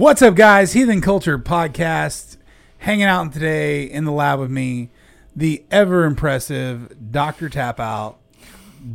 [0.00, 0.72] What's up, guys?
[0.72, 2.38] Heathen Culture Podcast.
[2.78, 4.88] Hanging out today in the lab with me,
[5.36, 7.50] the ever impressive Dr.
[7.50, 8.18] Tap Out,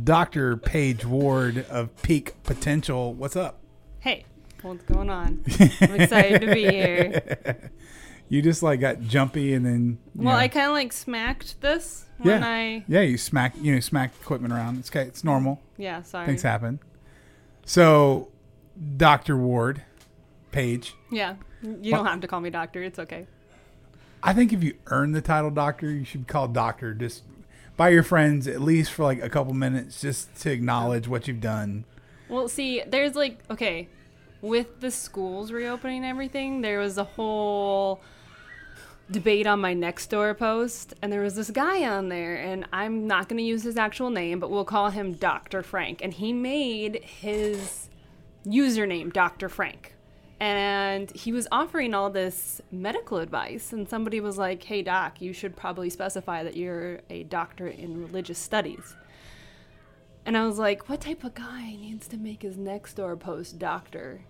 [0.02, 0.56] Dr.
[0.56, 3.14] Paige Ward of Peak Potential.
[3.14, 3.60] What's up?
[4.00, 4.24] Hey,
[4.62, 5.44] what's going on?
[5.80, 7.70] I'm excited to be here.
[8.28, 9.98] You just like got jumpy and then.
[10.16, 12.84] Well, know- I kind of like smacked this when yeah, I.
[12.88, 14.80] yeah, you smack you know smack equipment around.
[14.80, 15.02] It's okay.
[15.02, 15.60] It's normal.
[15.76, 16.26] Yeah, sorry.
[16.26, 16.80] Things happen.
[17.64, 18.32] So,
[18.96, 19.36] Dr.
[19.36, 19.82] Ward,
[20.56, 20.94] Paige.
[21.10, 22.82] Yeah, you don't have to call me doctor.
[22.82, 23.26] It's okay.
[24.22, 27.24] I think if you earn the title doctor, you should be called doctor just
[27.76, 31.42] by your friends at least for like a couple minutes just to acknowledge what you've
[31.42, 31.84] done.
[32.30, 33.88] Well, see, there's like okay,
[34.40, 38.00] with the schools reopening and everything, there was a whole
[39.10, 43.06] debate on my next door post, and there was this guy on there, and I'm
[43.06, 45.62] not going to use his actual name, but we'll call him Dr.
[45.62, 47.90] Frank, and he made his
[48.46, 49.50] username Dr.
[49.50, 49.92] Frank.
[50.38, 55.32] And he was offering all this medical advice, and somebody was like, Hey, doc, you
[55.32, 58.96] should probably specify that you're a doctor in religious studies.
[60.26, 63.60] And I was like, what type of guy needs to make his next door post
[63.60, 64.22] doctor?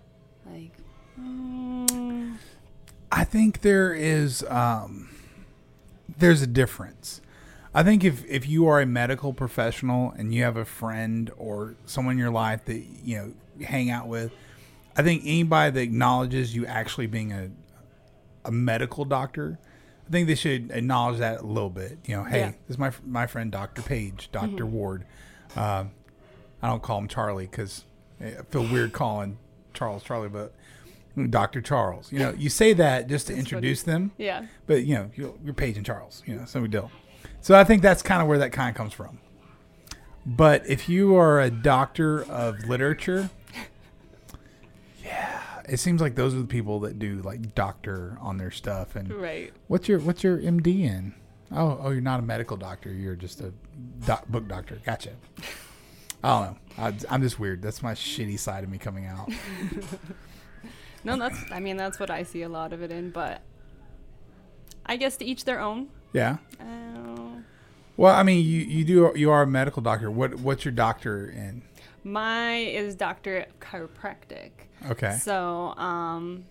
[0.45, 0.71] Like,
[1.19, 2.37] mm,
[3.11, 5.09] I think there is um
[6.19, 7.19] there's a difference.
[7.73, 11.75] I think if if you are a medical professional and you have a friend or
[11.87, 14.31] someone in your life that you know hang out with,
[14.97, 17.49] I think anybody that acknowledges you actually being a
[18.45, 19.59] a medical doctor,
[20.07, 21.99] I think they should acknowledge that a little bit.
[22.05, 22.47] You know, hey, Yeah.
[22.67, 25.05] this is my my friend Doctor Paige, Doctor Ward.
[25.55, 25.91] Um,
[26.61, 27.83] I don't call him Charlie because
[28.19, 29.37] I feel weird calling
[29.73, 30.53] Charles Charlie, but
[31.29, 32.11] Doctor Charles.
[32.11, 33.57] You know, you say that just to That's funny.
[33.57, 34.45] introduce them, yeah.
[34.65, 36.23] but you know, you're, you're Paige and Charles.
[36.25, 36.89] You know, so we deal.
[37.41, 39.19] So I think that's kind of where that kind of comes from.
[40.25, 43.29] But if you are a doctor of literature,
[45.07, 48.95] yeah, it seems like those are the people that do like doctor on their stuff.
[48.95, 49.53] And Right.
[49.67, 51.13] what's your what's your MD in?
[51.51, 52.91] Oh, oh, you're not a medical doctor.
[52.91, 53.53] You're just a
[54.05, 54.79] doc, book doctor.
[54.85, 55.11] Gotcha.
[56.23, 56.57] I don't know.
[56.83, 57.61] I, I'm just weird.
[57.61, 59.29] That's my shitty side of me coming out.
[61.03, 63.41] No, that's, I mean, that's what I see a lot of it in, but
[64.85, 65.87] I guess to each their own.
[66.11, 66.37] Yeah.
[66.59, 67.43] Uh,
[67.95, 70.11] Well, I mean, you, you do you are a medical doctor.
[70.11, 71.61] What what's your doctor in?
[72.03, 74.51] my is doctor of chiropractic.
[74.89, 75.17] Okay.
[75.17, 76.45] So, um,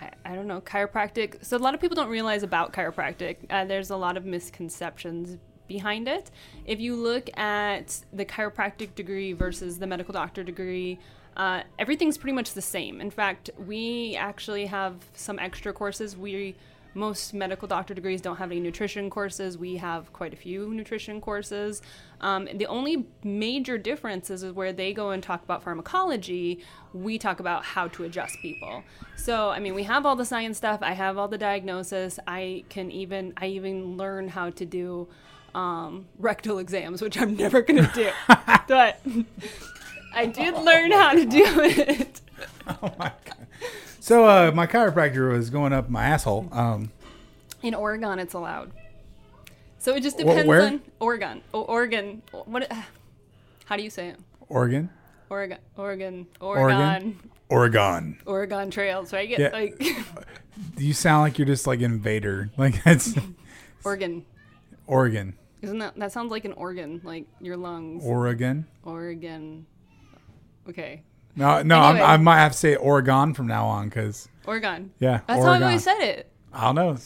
[0.00, 1.44] I, I don't know, chiropractic.
[1.44, 3.36] So, a lot of people don't realize about chiropractic.
[3.50, 6.30] Uh, there's a lot of misconceptions behind it.
[6.66, 10.98] If you look at the chiropractic degree versus the medical doctor degree,
[11.36, 13.00] uh, everything's pretty much the same.
[13.00, 16.16] In fact, we actually have some extra courses.
[16.16, 16.54] We
[16.94, 19.58] most medical doctor degrees don't have any nutrition courses.
[19.58, 21.82] We have quite a few nutrition courses.
[22.20, 26.64] Um, the only major difference is where they go and talk about pharmacology.
[26.92, 28.84] We talk about how to adjust people.
[29.16, 30.80] So, I mean, we have all the science stuff.
[30.82, 32.18] I have all the diagnosis.
[32.26, 35.08] I can even I even learn how to do
[35.54, 38.10] um, rectal exams, which I'm never gonna do,
[38.68, 39.00] but
[40.14, 42.20] I did learn how to do it.
[42.68, 43.46] oh my god.
[44.04, 46.46] So uh, my chiropractor was going up my asshole.
[46.52, 46.90] Um,
[47.62, 48.70] In Oregon, it's allowed.
[49.78, 50.60] So it just Wh- depends where?
[50.60, 51.40] on Oregon.
[51.54, 52.20] O- Oregon.
[52.30, 52.70] What?
[53.64, 54.18] How do you say it?
[54.50, 54.90] Oregon,
[55.30, 55.56] Oregon.
[55.78, 56.26] Oregon.
[56.38, 56.60] Oregon?
[56.68, 57.18] Oregon.
[57.48, 58.18] Oregon.
[58.26, 59.26] Oregon trails, right?
[59.26, 59.48] Yeah.
[59.54, 59.82] Like
[60.76, 62.50] You sound like you're just like an invader.
[62.58, 63.14] Like that's
[63.86, 64.26] Oregon.
[64.86, 68.04] Oregon, Isn't that that sounds like an organ, like your lungs?
[68.04, 68.66] Oregon.
[68.84, 69.64] Oregon.
[70.68, 71.00] Okay.
[71.36, 72.06] No, no, I'm, Anyway.
[72.08, 74.92] I might have to say Oregon from now on because Oregon.
[75.00, 75.62] yeah, That's Oregon.
[75.62, 76.30] how I always said it.
[76.52, 76.96] I don't know.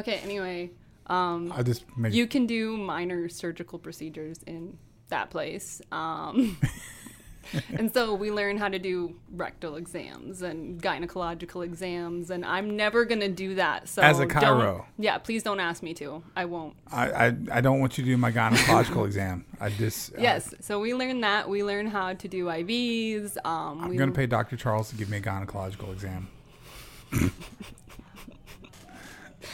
[0.00, 0.16] Okay.
[0.22, 0.70] Anyway,
[1.06, 4.76] um, I just you can do minor surgical procedures in
[5.08, 5.80] that place.
[5.90, 6.58] Um,
[7.78, 13.04] and so we learn how to do rectal exams and gynecological exams, and I'm never
[13.04, 13.88] gonna do that.
[13.88, 14.84] So As a chiro.
[14.98, 16.22] yeah, please don't ask me to.
[16.36, 16.74] I won't.
[16.92, 19.44] I, I I don't want you to do my gynecological exam.
[19.60, 20.54] I just uh, Yes.
[20.60, 21.48] So we learn that.
[21.48, 23.36] We learn how to do IVs.
[23.44, 24.56] Um, I'm we gonna pay Dr.
[24.56, 26.28] Charles to give me a gynecological exam.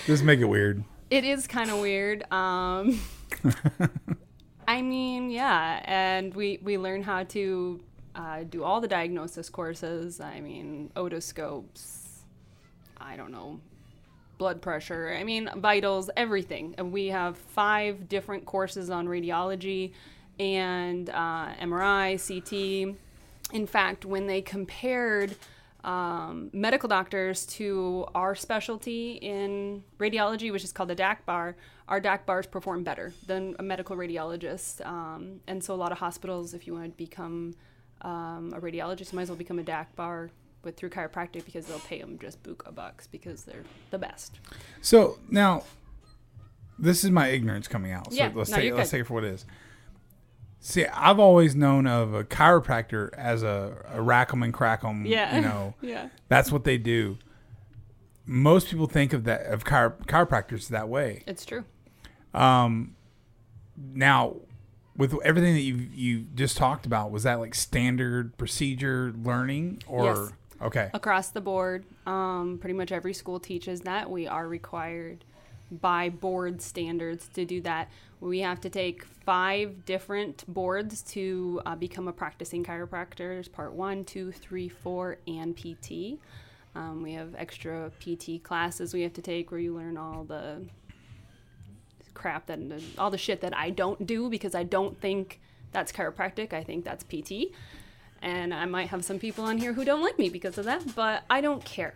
[0.06, 0.84] just make it weird.
[1.10, 2.30] It is kind of weird.
[2.32, 3.00] Um,
[4.66, 7.80] I mean, yeah, and we we learn how to
[8.14, 10.20] uh, do all the diagnosis courses.
[10.20, 12.00] I mean, otoscopes.
[12.98, 13.60] I don't know,
[14.38, 15.14] blood pressure.
[15.18, 16.74] I mean, vitals, everything.
[16.78, 19.92] And we have five different courses on radiology
[20.38, 22.96] and uh, MRI, CT.
[23.52, 25.36] In fact, when they compared
[25.84, 31.56] um, medical doctors to our specialty in radiology, which is called the DAC bar,
[31.88, 34.84] our DAC bars perform better than a medical radiologist.
[34.86, 37.54] Um, and so, a lot of hospitals, if you want to become
[38.02, 40.30] um, a radiologist, you might as well become a DAC bar
[40.62, 44.38] with through chiropractic because they'll pay them just buka bucks because they're the best.
[44.80, 45.64] So now,
[46.78, 48.10] this is my ignorance coming out.
[48.12, 49.44] So Yeah, let's no, take let's take it for what it is.
[50.60, 55.04] See, I've always known of a chiropractor as a, a rack 'em and crack 'em.
[55.04, 55.36] Yeah.
[55.36, 56.08] You know, Yeah.
[56.28, 57.18] that's what they do.
[58.24, 61.22] Most people think of that of chiro- chiropractors that way.
[61.26, 61.64] It's true.
[62.34, 62.94] Um,
[63.76, 64.36] now,
[64.96, 70.04] with everything that you you just talked about, was that like standard procedure learning or
[70.04, 70.32] Yes.
[70.62, 70.90] okay?
[70.94, 71.84] across the board.
[72.06, 74.10] Um, pretty much every school teaches that.
[74.10, 75.24] We are required
[75.70, 77.88] by board standards to do that.
[78.20, 83.16] We have to take five different boards to uh, become a practicing chiropractor.
[83.18, 86.18] There's part one, two, three, four, and PT.
[86.76, 90.62] Um, we have extra PT classes we have to take where you learn all the
[92.14, 92.58] crap that
[92.98, 95.40] all the shit that I don't do because I don't think
[95.72, 96.52] that's chiropractic.
[96.52, 97.52] I think that's PT
[98.24, 100.96] and I might have some people on here who don't like me because of that,
[100.96, 101.94] but I don't care.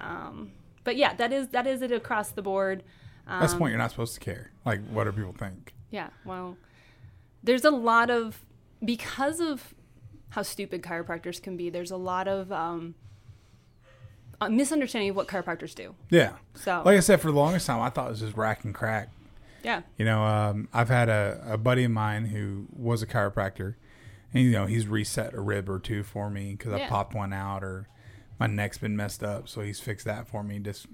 [0.00, 0.50] Um,
[0.82, 2.82] but yeah, that is that is it across the board.
[3.28, 3.70] Um, That's the point.
[3.70, 4.50] You're not supposed to care.
[4.64, 5.74] Like, what do people think?
[5.90, 6.56] Yeah, well,
[7.44, 8.42] there's a lot of
[8.84, 9.74] because of
[10.30, 11.70] how stupid chiropractors can be.
[11.70, 12.96] There's a lot of um,
[14.40, 15.94] a misunderstanding of what chiropractors do.
[16.10, 16.32] Yeah.
[16.54, 18.74] So Like I said, for the longest time, I thought it was just rack and
[18.74, 19.10] crack.
[19.68, 23.74] Yeah, You know, um, I've had a, a buddy of mine who was a chiropractor,
[24.32, 27.34] and you know, he's reset a rib or two for me because I popped one
[27.34, 27.86] out or
[28.40, 30.58] my neck's been messed up, so he's fixed that for me.
[30.58, 30.86] Just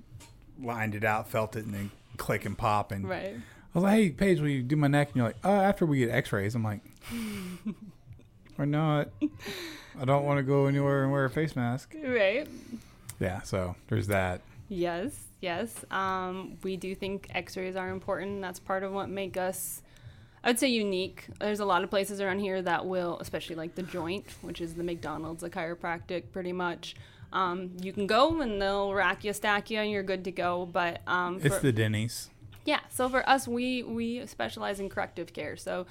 [0.61, 2.91] lined it out, felt it, and then click and pop.
[2.91, 3.37] And right.
[3.37, 5.87] I was like, "Hey, Paige, will you do my neck?" And you're like, "Oh, after
[5.87, 6.81] we get X-rays." I'm like,
[8.59, 9.11] "Or not?
[10.01, 12.49] I don't want to go anywhere and wear a face mask." Right.
[13.21, 14.41] Yeah, so there's that.
[14.69, 15.85] Yes, yes.
[15.91, 18.41] Um, we do think X-rays are important.
[18.43, 19.83] That's part of what make us,
[20.43, 21.27] I'd say, unique.
[21.39, 24.75] There's a lot of places around here that will, especially like the Joint, which is
[24.75, 26.97] the McDonald's, a chiropractic, pretty much.
[27.33, 30.67] Um, you can go and they'll rack you, stack you, and you're good to go.
[30.67, 32.31] But um, It's for- the Denny's.
[32.65, 35.57] yeah, so for us, we we specialize in corrective care.
[35.57, 35.87] So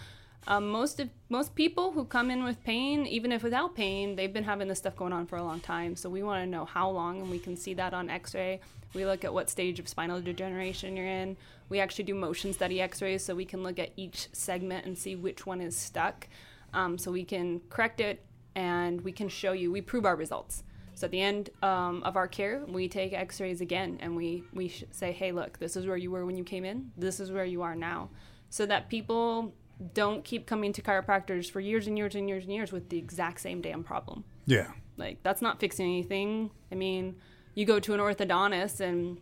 [0.48, 4.34] um, most of most people who come in with pain, even if without pain, they've
[4.34, 5.96] been having this stuff going on for a long time.
[5.96, 8.60] So we want to know how long, and we can see that on X-ray.
[8.94, 11.38] We look at what stage of spinal degeneration you're in.
[11.70, 15.16] We actually do motion study X-rays, so we can look at each segment and see
[15.16, 16.28] which one is stuck.
[16.74, 18.26] Um, so we can correct it,
[18.56, 19.72] and we can show you.
[19.72, 20.64] We prove our results.
[20.96, 24.70] So at the end um, of our care, we take X-rays again, and we we
[24.92, 26.92] say, "Hey, look, this is where you were when you came in.
[26.98, 28.10] This is where you are now,"
[28.50, 29.56] so that people
[29.94, 32.98] don't keep coming to chiropractors for years and years and years and years with the
[32.98, 34.24] exact same damn problem.
[34.46, 34.72] Yeah.
[34.98, 36.52] Like that's not fixing anything.
[36.72, 37.16] I mean,
[37.56, 39.20] you go to an orthodontist, and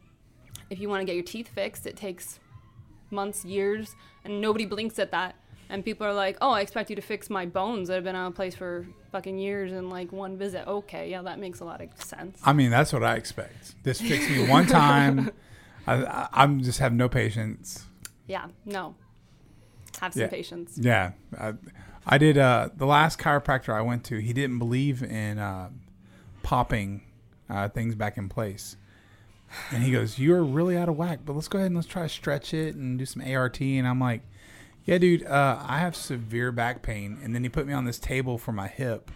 [0.69, 2.39] if you want to get your teeth fixed, it takes
[3.09, 5.36] months, years, and nobody blinks at that.
[5.69, 8.15] And people are like, "Oh, I expect you to fix my bones that have been
[8.15, 11.65] out of place for fucking years in like one visit." Okay, yeah, that makes a
[11.65, 12.39] lot of sense.
[12.44, 13.75] I mean, that's what I expect.
[13.83, 15.31] This fix me one time.
[15.88, 17.86] I, I, I'm just have no patience.
[18.27, 18.95] Yeah, no.
[20.01, 20.27] Have some Yeah.
[20.27, 20.77] patience.
[20.77, 21.53] Yeah, I,
[22.05, 22.38] I did.
[22.38, 25.70] Uh, the last chiropractor I went to, he didn't believe in uh,
[26.43, 27.01] popping
[27.50, 28.77] uh, things back in place,
[29.72, 32.03] and he goes, "You're really out of whack, but let's go ahead and let's try
[32.03, 34.22] to stretch it and do some ART." And I'm like,
[34.86, 38.00] "Yeah, dude, uh, I have severe back pain." And then he put me on this
[38.00, 39.12] table for my hip,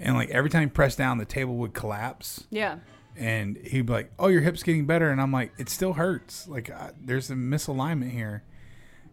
[0.00, 2.44] and like every time he pressed down, the table would collapse.
[2.50, 2.78] Yeah.
[3.16, 6.46] and he'd be like, "Oh, your hip's getting better," and I'm like, "It still hurts.
[6.48, 8.42] Like I, there's a misalignment here."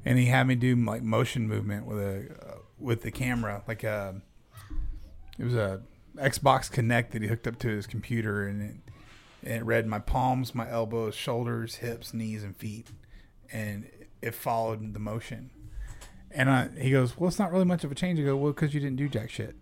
[0.05, 3.83] And he had me do like motion movement with a uh, with the camera, like
[3.83, 4.21] a
[5.37, 5.81] it was a
[6.15, 8.75] Xbox Kinect that he hooked up to his computer, and it
[9.43, 12.91] and it read my palms, my elbows, shoulders, hips, knees, and feet,
[13.51, 13.89] and
[14.21, 15.49] it followed the motion.
[16.31, 18.51] And I, he goes, "Well, it's not really much of a change." I go, "Well,
[18.51, 19.55] because you didn't do jack shit.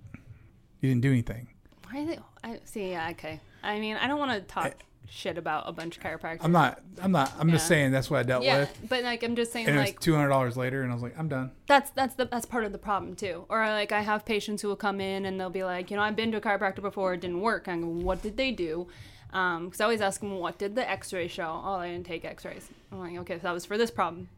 [0.81, 1.49] You didn't do anything."
[1.89, 2.19] Why are they?
[2.43, 2.91] I see.
[2.91, 3.09] Yeah.
[3.11, 3.39] Okay.
[3.61, 4.75] I mean, I don't want to talk
[5.09, 6.39] shit about a bunch of chiropractors.
[6.41, 6.81] I'm not.
[7.01, 7.31] I'm not.
[7.39, 8.77] I'm just saying that's what I dealt Yeah, with.
[8.89, 11.03] but like I'm just saying, and it like two hundred dollars later, and I was
[11.03, 11.51] like, I'm done.
[11.67, 13.45] that's that's the that's part of the problem too.
[13.49, 16.03] Or like I have patients who will come in and they'll be like, you know,
[16.03, 17.67] I've been to a chiropractor before, it didn't work.
[17.67, 18.87] I go, what did they do?
[19.27, 21.61] Because I always ask them, what did the X-ray show?
[21.65, 22.67] Oh, I didn't take X-rays.
[22.91, 24.29] I'm like, okay, so that was for this problem.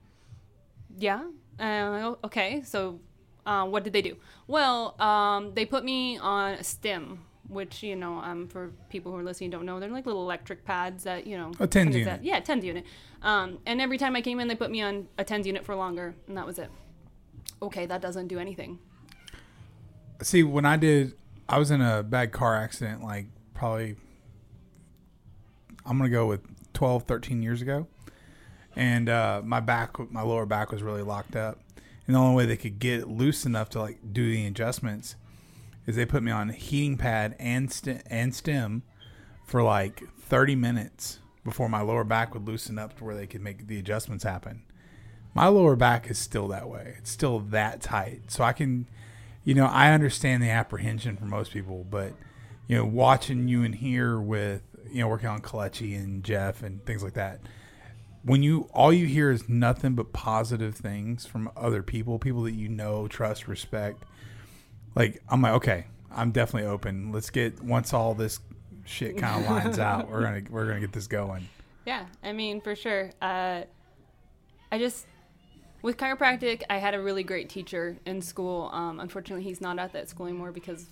[0.97, 1.21] Yeah.
[1.59, 2.99] And I'm like, "Oh, okay, so
[3.45, 4.15] uh, what did they do?
[4.47, 7.19] Well, um, they put me on a stim.
[7.47, 10.65] Which you know, um, for people who are listening, don't know, they're like little electric
[10.65, 11.51] pads that you know.
[11.59, 12.07] A TENS unit.
[12.15, 12.85] said- yeah, tens unit.
[13.21, 15.75] Um, and every time I came in, they put me on a tens unit for
[15.75, 16.69] longer, and that was it.
[17.61, 18.79] Okay, that doesn't do anything.
[20.21, 21.13] See, when I did,
[21.47, 23.95] I was in a bad car accident, like probably,
[25.85, 26.41] I'm gonna go with
[26.73, 27.87] 12, 13 years ago,
[28.75, 31.59] and uh, my back, my lower back was really locked up,
[32.07, 35.15] and the only way they could get it loose enough to like do the adjustments
[35.85, 38.83] is they put me on a heating pad and st- and stim
[39.45, 43.41] for like 30 minutes before my lower back would loosen up to where they could
[43.41, 44.63] make the adjustments happen.
[45.35, 46.95] My lower back is still that way.
[46.97, 48.31] It's still that tight.
[48.31, 48.87] So I can,
[49.43, 52.13] you know, I understand the apprehension for most people, but,
[52.67, 56.83] you know, watching you in here with, you know, working on Kalechi and Jeff and
[56.85, 57.41] things like that,
[58.23, 62.53] when you, all you hear is nothing but positive things from other people, people that
[62.53, 64.03] you know, trust, respect.
[64.95, 67.11] Like, I'm like, okay, I'm definitely open.
[67.11, 68.39] Let's get, once all this
[68.85, 71.47] shit kind of lines out, we're going to, we're to get this going.
[71.85, 73.11] Yeah, I mean, for sure.
[73.21, 73.63] Uh,
[74.71, 75.05] I just
[75.85, 78.71] with chiropractic, I had a really great teacher in school.
[78.73, 80.87] Um, unfortunately, he's not at that school anymore because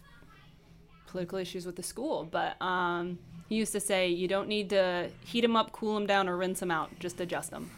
[1.08, 2.28] political issues with the school.
[2.30, 3.18] But um,
[3.50, 6.38] he used to say, you don't need to heat them up, cool them down, or
[6.38, 6.92] rinse them out.
[7.00, 7.72] Just adjust them.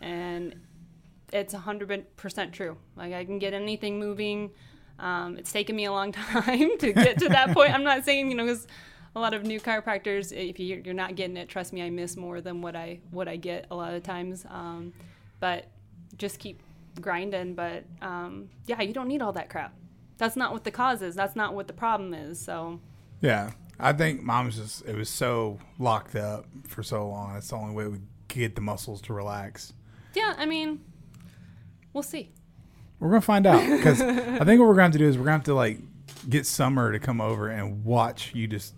[0.00, 0.54] And
[1.32, 2.76] it's 100% true.
[2.94, 4.52] Like, I can get anything moving.
[4.98, 7.74] Um, it's taken me a long time to get to that point.
[7.74, 8.66] I'm not saying, you know, because
[9.16, 12.40] a lot of new chiropractors, if you're not getting it, trust me, I miss more
[12.40, 14.44] than what I what I get a lot of times.
[14.48, 14.92] Um,
[15.40, 15.66] but
[16.16, 16.60] just keep
[17.00, 17.54] grinding.
[17.54, 19.74] But um, yeah, you don't need all that crap.
[20.18, 21.14] That's not what the cause is.
[21.14, 22.40] That's not what the problem is.
[22.40, 22.80] So
[23.20, 27.34] yeah, I think mom's just it was so locked up for so long.
[27.34, 27.98] That's the only way we
[28.28, 29.72] get the muscles to relax.
[30.14, 30.80] Yeah, I mean,
[31.92, 32.32] we'll see.
[33.00, 35.18] We're gonna find out because I think what we're going to have to do is
[35.18, 35.78] we're going to have to like
[36.28, 38.74] get Summer to come over and watch you just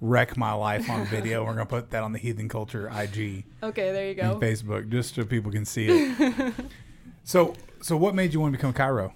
[0.00, 1.44] wreck my life on video.
[1.44, 3.44] We're gonna put that on the Heathen Culture IG.
[3.62, 4.38] Okay, there you go.
[4.40, 6.54] Facebook, just so people can see it.
[7.24, 9.12] so, so what made you want to become chiro?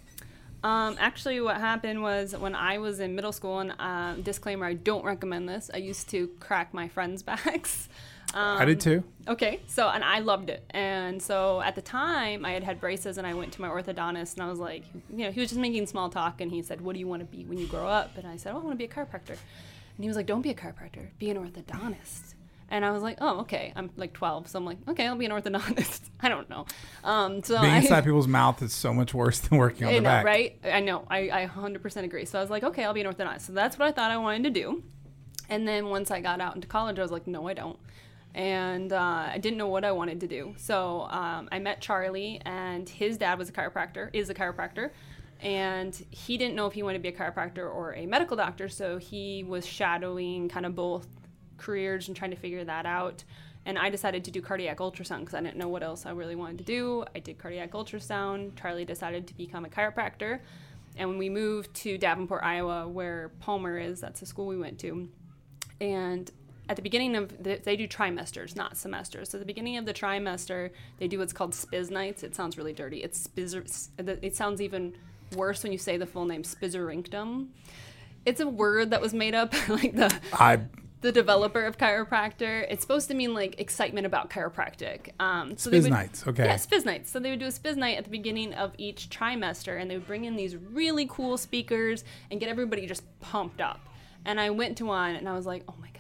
[0.63, 4.75] Um, actually, what happened was when I was in middle school, and uh, disclaimer, I
[4.75, 5.71] don't recommend this.
[5.73, 7.89] I used to crack my friends' backs.
[8.35, 9.03] Um, I did too.
[9.27, 13.17] Okay, so and I loved it, and so at the time I had had braces,
[13.17, 15.61] and I went to my orthodontist, and I was like, you know, he was just
[15.61, 17.87] making small talk, and he said, "What do you want to be when you grow
[17.87, 19.37] up?" And I said, "Oh, I want to be a chiropractor."
[19.97, 22.35] And he was like, don't be a chiropractor, be an orthodontist.
[22.71, 23.73] And I was like, oh, okay.
[23.77, 26.01] I'm like 12, so I'm like, okay, I'll be an orthodontist.
[26.21, 26.67] I don't know.
[27.05, 29.97] Um, so being I, inside people's mouth is so much worse than working on I
[29.97, 30.59] the know, back, right?
[30.65, 31.07] I know.
[31.09, 32.25] I, I 100% agree.
[32.25, 33.43] So I was like, okay, I'll be an orthodontist.
[33.43, 34.83] So that's what I thought I wanted to do.
[35.49, 37.79] And then once I got out into college, I was like, no, I don't.
[38.35, 40.55] And uh, I didn't know what I wanted to do.
[40.57, 44.91] So um, I met Charlie, and his dad was a chiropractor, is a chiropractor
[45.41, 48.69] and he didn't know if he wanted to be a chiropractor or a medical doctor
[48.69, 51.07] so he was shadowing kind of both
[51.59, 53.25] careers and trying to figure that out.
[53.67, 56.35] And i decided to do cardiac ultrasound because i didn't know what else i really
[56.35, 57.05] wanted to do.
[57.15, 58.57] I did cardiac ultrasound.
[58.61, 60.41] Charlie decided to become a chiropractor.
[60.97, 64.01] And when we moved to davenport iowa where palmer is.
[64.01, 65.09] That's the school we went to.
[65.81, 66.31] And
[66.69, 69.31] at the beginning of the, they do trimesters, not semesters.
[69.31, 72.23] So at the beginning of the trimester, they do what's called spiz nights.
[72.23, 73.03] It sounds really dirty.
[73.03, 73.89] It's spiz.
[73.99, 74.95] It sounds even
[75.35, 77.49] worse when you say the full name Spizzerinctum.
[78.25, 80.61] It's a word that was made up, like the I
[81.05, 82.67] the developer of chiropractor.
[82.71, 85.11] It's supposed to mean like excitement about chiropractic.
[85.21, 86.47] Um, so spiz would, nights, okay.
[86.47, 87.11] Yeah, spiz nights.
[87.11, 89.97] So they would do a spiz night at the beginning of each trimester, and they
[89.97, 93.87] would bring in these really cool speakers and get everybody just pumped up.
[94.25, 95.94] And I went to one, and I was like, oh my god,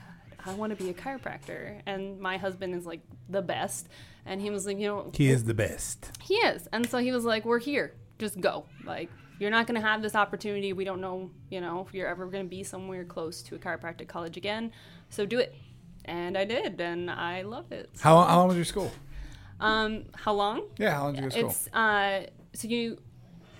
[0.44, 1.80] I want to be a chiropractor.
[1.86, 3.88] And my husband is like the best,
[4.26, 6.10] and he was like, you know, he is the best.
[6.22, 9.80] He is, and so he was like, we're here, just go, like you're not going
[9.80, 10.72] to have this opportunity.
[10.72, 13.58] We don't know, you know, if you're ever going to be somewhere close to a
[13.58, 14.72] chiropractic college again.
[15.10, 15.54] So do it.
[16.04, 17.90] And I did, and I love it.
[17.94, 18.02] So.
[18.02, 18.92] How, how long was your school?
[19.60, 20.64] Um, how long?
[20.78, 21.50] Yeah, how long did you go to school?
[21.50, 22.98] It's uh, so you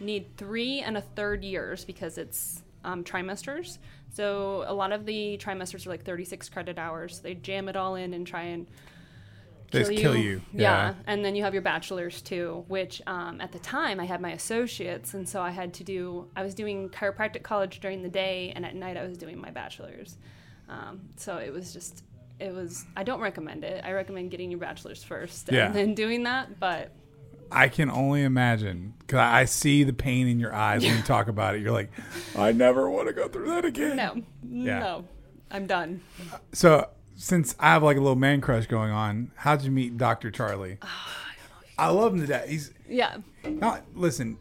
[0.01, 3.79] need three and a third years because it's um, trimesters.
[4.13, 7.21] So a lot of the trimesters are like 36 credit hours.
[7.21, 8.67] They jam it all in and try and
[9.71, 9.99] kill you.
[9.99, 10.43] kill you.
[10.53, 10.61] Yeah.
[10.61, 10.95] yeah.
[11.07, 14.33] And then you have your bachelor's too, which um, at the time I had my
[14.33, 15.15] associates.
[15.15, 18.65] And so I had to do, I was doing chiropractic college during the day, and
[18.65, 20.17] at night I was doing my bachelor's.
[20.69, 22.05] Um, so it was just,
[22.41, 23.85] it was, I don't recommend it.
[23.85, 25.67] I recommend getting your bachelor's first yeah.
[25.67, 26.59] and then doing that.
[26.59, 26.93] But
[27.51, 31.29] I can only imagine because I see the pain in your eyes when you talk
[31.29, 31.63] about it.
[31.63, 31.91] You're like,
[32.37, 33.97] I never want to go through that again.
[33.97, 34.79] No, yeah.
[34.79, 35.05] no,
[35.51, 36.01] I'm done.
[36.53, 40.31] So since I have like a little man crush going on, how'd you meet Dr.
[40.31, 40.79] Charlie?
[40.83, 40.89] Oh,
[41.79, 42.49] I, I love him to death.
[42.49, 43.19] He's yeah.
[43.45, 44.39] Not listen.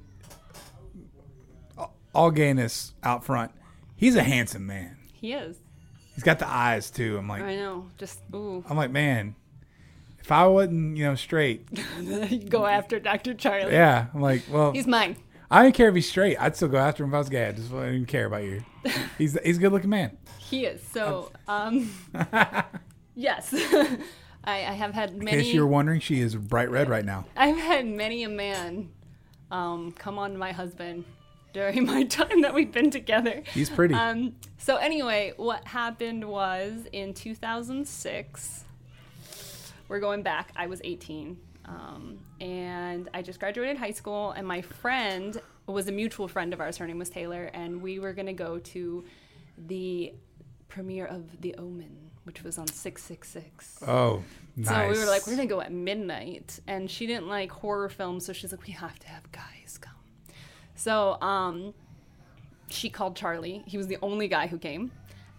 [2.13, 3.51] All gayness out front.
[3.95, 4.97] He's a handsome man.
[5.13, 5.57] He is.
[6.13, 7.17] He's got the eyes too.
[7.17, 7.89] I'm like I know.
[7.97, 8.63] Just ooh.
[8.69, 9.35] I'm like man.
[10.23, 11.67] If I wasn't, you know, straight,
[12.49, 13.33] go after Dr.
[13.33, 13.73] Charlie.
[13.73, 15.17] Yeah, I'm like, well, he's mine.
[15.51, 16.37] I don't care if he's straight.
[16.39, 17.47] I'd still go after him if I was gay.
[17.47, 18.63] I just wouldn't care about you.
[19.17, 20.17] He's he's a good looking man.
[20.37, 20.81] He is.
[20.81, 21.89] So, um,
[23.15, 23.53] yes.
[23.53, 23.97] I,
[24.45, 25.37] I, have had many.
[25.37, 27.25] In case you're wondering, she is bright red right now.
[27.37, 28.89] I've had many a man
[29.51, 31.05] um, come on to my husband
[31.53, 33.43] during my time that we've been together.
[33.53, 33.93] He's pretty.
[33.93, 38.65] Um, so anyway, what happened was in 2006.
[39.87, 40.51] We're going back.
[40.55, 44.31] I was 18, um, and I just graduated high school.
[44.31, 46.77] And my friend was a mutual friend of ours.
[46.77, 49.03] Her name was Taylor, and we were gonna go to
[49.57, 50.13] the
[50.67, 53.83] premiere of The Omen, which was on 666.
[53.87, 54.23] oh,
[54.55, 54.67] nice.
[54.67, 58.25] So we were like, we're gonna go at midnight, and she didn't like horror films,
[58.25, 59.93] so she's like, we have to have guys come.
[60.75, 61.73] So um,
[62.69, 63.63] she called Charlie.
[63.67, 64.91] He was the only guy who came,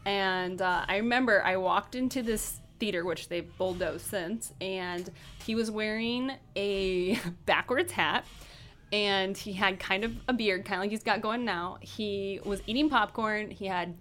[0.06, 5.10] and uh, I remember I walked into this theater, which they've bulldozed since, and
[5.42, 8.26] he was wearing a backwards hat.
[8.92, 11.78] And he had kind of a beard, kind of like he's got going now.
[11.80, 13.50] He was eating popcorn.
[13.50, 13.96] He had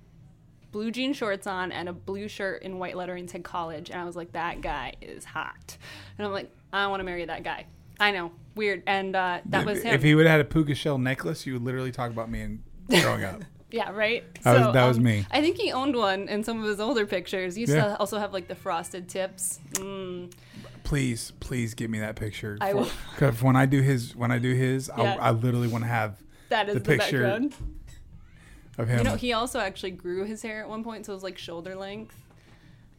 [0.72, 4.06] blue jean shorts on and a blue shirt in white lettering said college and i
[4.06, 5.78] was like that guy is hot
[6.18, 7.64] and i'm like i want to marry that guy
[8.00, 10.74] i know weird and uh, that was him If he would have had a puka
[10.74, 13.44] shell necklace, you would literally talk about me and growing up.
[13.74, 15.26] yeah right That was- that was me.
[15.32, 17.86] i think he owned one in some of his older pictures he used Yeah.
[17.86, 20.32] to also have like the frosted tips mm,
[20.84, 22.58] Please, please get me that picture.
[22.60, 22.90] I will.
[23.16, 25.16] Because when I do his, when I do his, Yeah.
[25.16, 27.56] I, I literally want to have that is The the, picture background
[28.78, 28.98] of him.
[29.00, 31.38] you know he also actually grew his hair at one point so it was like
[31.38, 32.18] shoulder length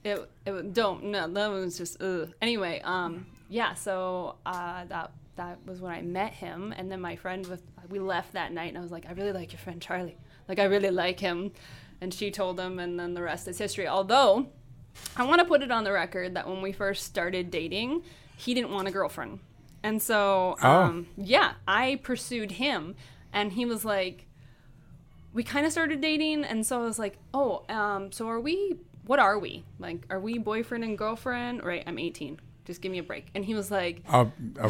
[0.03, 2.33] it, it don't no that was just ugh.
[2.41, 7.17] anyway um yeah so uh that that was when i met him and then my
[7.17, 9.81] friend with we left that night and i was like i really like your friend
[9.83, 10.17] charlie
[10.49, 11.53] like i really like him.
[12.01, 13.89] And she told him and then the rest is history.
[13.89, 14.47] Although
[15.17, 18.03] i want to put it on the record that when we first started dating
[18.37, 19.39] he didn't want a girlfriend.
[19.83, 20.71] And so Oh.
[20.83, 22.95] um yeah i pursued him.
[23.33, 24.27] And he was like
[25.33, 28.77] we kind of started dating and so i was like oh um so are we
[29.07, 29.65] what are we?
[29.79, 31.63] Like are we boyfriend and girlfriend?
[31.65, 33.27] Right i'm 18 just give me a break.
[33.35, 34.31] And he was like oh,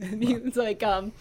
[0.00, 1.12] and he was like um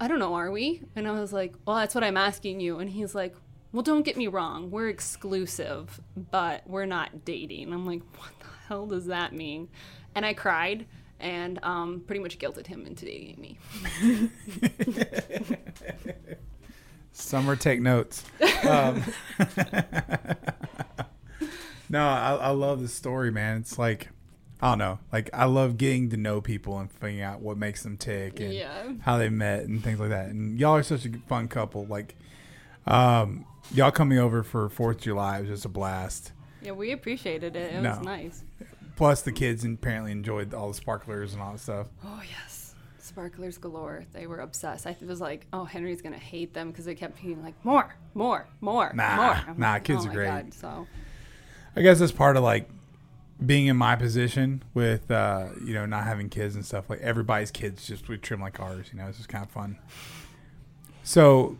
[0.00, 0.82] i don't know are we?
[0.96, 2.78] And i was like well that's what i'm asking you.
[2.78, 3.36] And he's like
[3.72, 7.72] well don't get me wrong we're exclusive but we're not dating.
[7.72, 9.68] I'm like what the hell does that mean?
[10.14, 10.86] And i cried
[11.20, 13.58] and um, pretty much guilted him into dating me.
[17.12, 18.24] Summer, take notes.
[18.66, 19.02] Um,
[21.88, 23.58] no, I, I love this story, man.
[23.58, 24.08] It's like,
[24.62, 24.98] I don't know.
[25.12, 28.52] Like, I love getting to know people and figuring out what makes them tick and
[28.52, 28.92] Yeah.
[29.02, 30.28] how they met and things like that.
[30.28, 31.86] And y'all are such a fun couple.
[31.86, 32.14] Like,
[32.86, 36.32] um, y'all coming over for Fourth of July was just a blast.
[36.62, 37.90] yeah we appreciated it it No.
[37.90, 38.44] was nice
[38.96, 41.86] Plus, the kids apparently enjoyed all the sparklers and all that stuff.
[42.04, 44.04] Oh yes, sparklers galore.
[44.12, 44.86] They were obsessed.
[44.86, 48.46] I was like, oh, Henry's gonna hate them because they kept being like, more, more,
[48.60, 49.34] more, Nah, more.
[49.48, 50.26] I'm nah, like, kids oh are great.
[50.26, 50.52] God.
[50.52, 50.86] So
[51.74, 52.68] I guess that's part of like
[53.44, 56.88] being in my position with uh, you know not having kids and stuff.
[56.90, 58.86] Like everybody's kids just we trim like ours.
[58.92, 59.78] You know, it's just kind of fun.
[61.02, 61.56] So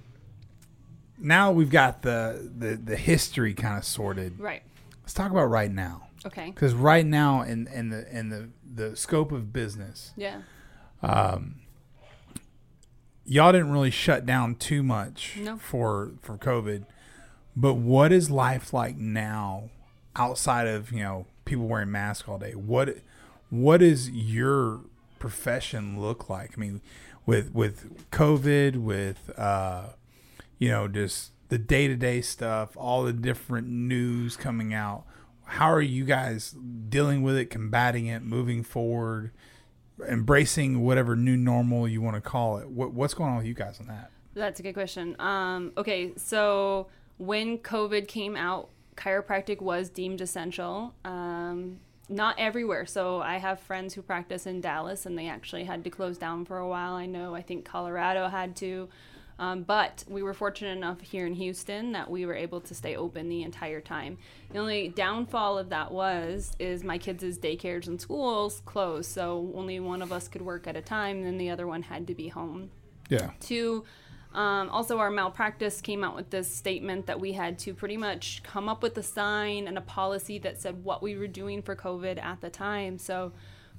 [1.18, 4.38] now we've got the the, the history kind of sorted.
[4.38, 4.62] right,
[5.02, 8.96] Let's talk about right now okay, because right now in in the in the the
[8.96, 10.42] scope of business, yeah,
[11.02, 11.56] Um
[13.24, 15.56] y'all didn't really shut down too much No.
[15.56, 16.84] for for COVID.
[17.56, 19.70] But what is life like now
[20.16, 22.52] outside of, you know, people wearing masks all day?
[22.52, 22.98] What
[23.50, 24.80] what does your
[25.18, 26.52] profession look like?
[26.56, 26.80] I mean,
[27.26, 29.90] with with COVID, with uh
[30.58, 35.04] you know, just the day-to-day stuff, all the different news coming out.
[35.44, 36.54] How are you guys
[36.88, 39.32] dealing with it, combating it, moving forward?
[40.08, 42.66] embracing whatever new normal you want to call it.
[42.70, 44.10] What, what's going on with you guys on that?
[44.34, 45.16] that's a good question.
[45.18, 50.94] Um, okay, so when COVID came out, chiropractic was deemed essential.
[51.04, 52.86] Um, not everywhere.
[52.86, 56.44] So I have friends who practice in Dallas, and they actually had to close down
[56.44, 56.94] for a while.
[56.94, 57.34] I know.
[57.34, 58.88] I think Colorado had to.
[59.38, 62.94] Um, but we were fortunate enough here in Houston that we were able to stay
[62.94, 64.18] open the entire time.
[64.52, 69.80] The only downfall of that was is my kids' daycares and schools closed, so only
[69.80, 72.28] one of us could work at a time, and the other one had to be
[72.28, 72.70] home.
[73.08, 73.30] Yeah.
[73.40, 73.84] Two,
[74.32, 78.42] um, also our malpractice came out with this statement that we had to pretty much
[78.44, 81.74] come up with a sign and a policy that said what we were doing for
[81.74, 82.96] COVID at the time.
[82.98, 83.32] So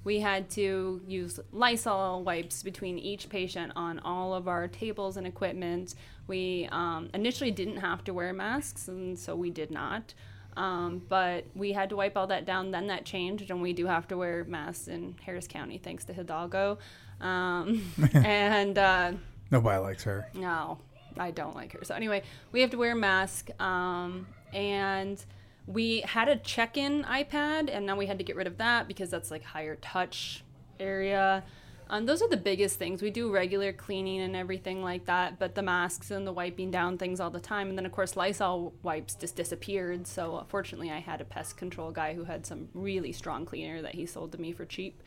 [0.03, 5.25] we had to use Lysol wipes between each patient on all of our tables and
[5.25, 5.95] equipment.
[6.27, 10.13] We um, initially didn't have to wear masks, and so we did not.
[10.57, 12.71] Um, but we had to wipe all that down.
[12.71, 16.13] Then that changed, and we do have to wear masks in Harris County, thanks to
[16.13, 16.77] Hidalgo.
[17.21, 17.83] Um,
[18.13, 19.13] and uh,
[19.51, 20.27] Nobody likes her.
[20.33, 20.79] no,
[21.17, 21.83] I don't like her.
[21.83, 25.23] So anyway, we have to wear a mask, um, and
[25.67, 29.09] we had a check-in iPad, and now we had to get rid of that because
[29.09, 30.43] that's like higher touch
[30.79, 31.43] area.
[31.89, 33.01] Um, those are the biggest things.
[33.01, 36.97] We do regular cleaning and everything like that, but the masks and the wiping down
[36.97, 37.67] things all the time.
[37.67, 40.07] And then, of course, Lysol wipes just disappeared.
[40.07, 43.81] So, uh, fortunately, I had a pest control guy who had some really strong cleaner
[43.81, 45.03] that he sold to me for cheap.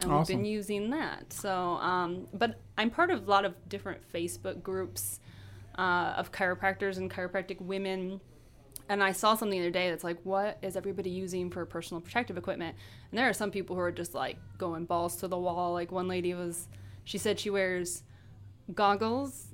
[0.00, 0.36] And Awesome.
[0.36, 1.32] we've been using that.
[1.32, 5.20] So, um, but I'm part of a lot of different Facebook groups
[5.76, 8.20] uh, of chiropractors and chiropractic women
[8.88, 12.00] and I saw something the other day that's like, what is everybody using for personal
[12.00, 12.74] protective equipment?
[13.10, 15.74] And there are some people who are just like going balls to the wall.
[15.74, 16.68] Like one lady was,
[17.04, 18.02] she said she wears
[18.74, 19.48] goggles,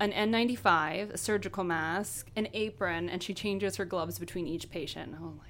[0.00, 5.14] an N95, a surgical mask, an apron, and she changes her gloves between each patient.
[5.20, 5.49] Oh, like.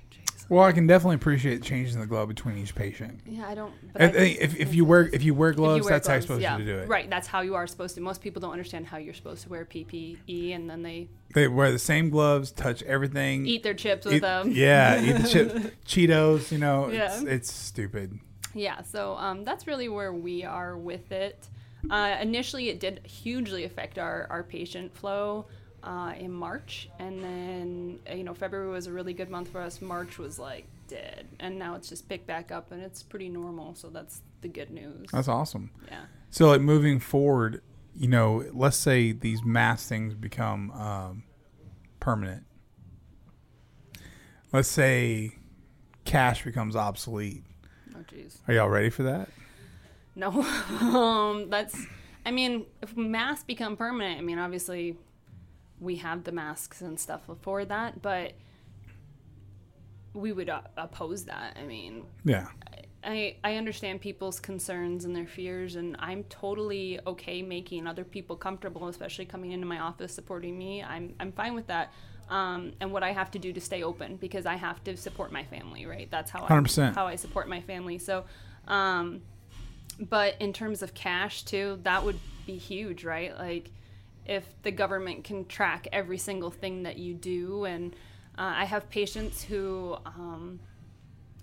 [0.51, 3.21] Well, I can definitely appreciate changing the glove between each patient.
[3.25, 3.73] Yeah, I don't.
[3.93, 6.09] But I I think if, if you wear if you wear gloves, you wear that's
[6.09, 6.59] how you're supposed yeah.
[6.59, 6.89] to do it.
[6.89, 8.01] Right, that's how you are supposed to.
[8.01, 11.71] Most people don't understand how you're supposed to wear PPE, and then they They wear
[11.71, 13.47] the same gloves, touch everything.
[13.47, 14.51] eat their chips with eat- them.
[14.51, 16.51] Yeah, eat the chip, Cheetos.
[16.51, 18.19] You know, it's, it's stupid.
[18.53, 21.49] Yeah, so um, that's really where we are with it.
[21.89, 25.47] Uh, initially, it did hugely affect our, our patient flow
[25.83, 26.89] uh, in March.
[26.99, 29.81] And then, you know, February was a really good month for us.
[29.81, 31.27] March was like dead.
[31.39, 33.75] And now it's just picked back up and it's pretty normal.
[33.75, 35.09] So that's the good news.
[35.13, 35.71] That's awesome.
[35.89, 36.05] yeah.
[36.31, 37.63] So, like moving forward,
[37.97, 41.25] you know, let's say these mass things become um,
[41.99, 42.45] permanent.
[44.53, 45.37] Let's say
[46.05, 47.45] cash becomes obsolete.
[47.95, 48.39] Oh, jeez.
[48.49, 49.29] Are y'all ready for that?
[50.15, 50.43] No.
[50.81, 51.87] um, that's,
[52.25, 54.97] I mean, if masks become permanent, I mean, obviously
[55.81, 58.33] we have the masks and stuff for that, but
[60.13, 61.57] we would uh, oppose that.
[61.59, 62.49] I mean, Yeah.
[63.03, 68.37] I, I understand people's concerns and their fears, and I'm totally okay making other people
[68.37, 70.83] comfortable, especially coming into my office supporting me.
[70.83, 71.93] I'm, I'm fine with that.
[72.29, 75.33] Um, and what I have to do to stay open because I have to support
[75.33, 76.09] my family, right?
[76.11, 76.95] That's how I, 100%.
[76.95, 77.99] how I support my family.
[77.99, 78.25] So,
[78.69, 79.23] um,
[79.99, 83.37] but in terms of cash too, that would be huge, right?
[83.37, 83.71] Like
[84.27, 87.93] if the government can track every single thing that you do, and
[88.39, 90.61] uh, I have patients who um,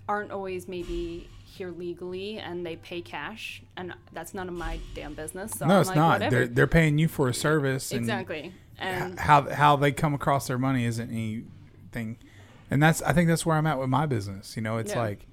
[0.08, 5.14] aren't always maybe here legally and they pay cash, and that's none of my damn
[5.14, 5.52] business.
[5.52, 6.12] So no, I'm it's like, not.
[6.20, 6.36] Whatever.
[6.36, 7.90] They're they're paying you for a service.
[7.92, 8.52] And exactly.
[8.78, 12.16] And how how they come across their money isn't anything,
[12.70, 14.56] and that's I think that's where I'm at with my business.
[14.56, 15.00] You know, it's Yeah.
[15.00, 15.26] like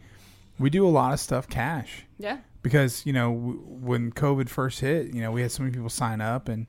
[0.57, 2.05] we do a lot of stuff cash.
[2.17, 5.73] yeah, because you know w- when COVID first hit, you know we had so many
[5.75, 6.65] people sign up, and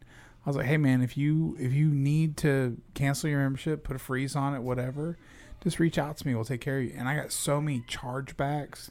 [0.47, 3.97] I was like, hey man, if you if you need to cancel your membership, put
[3.97, 5.19] a freeze on it, whatever,
[5.61, 6.35] just reach out to me.
[6.37, 6.95] We'll take care of you.
[6.97, 8.91] And I got so many chargebacks.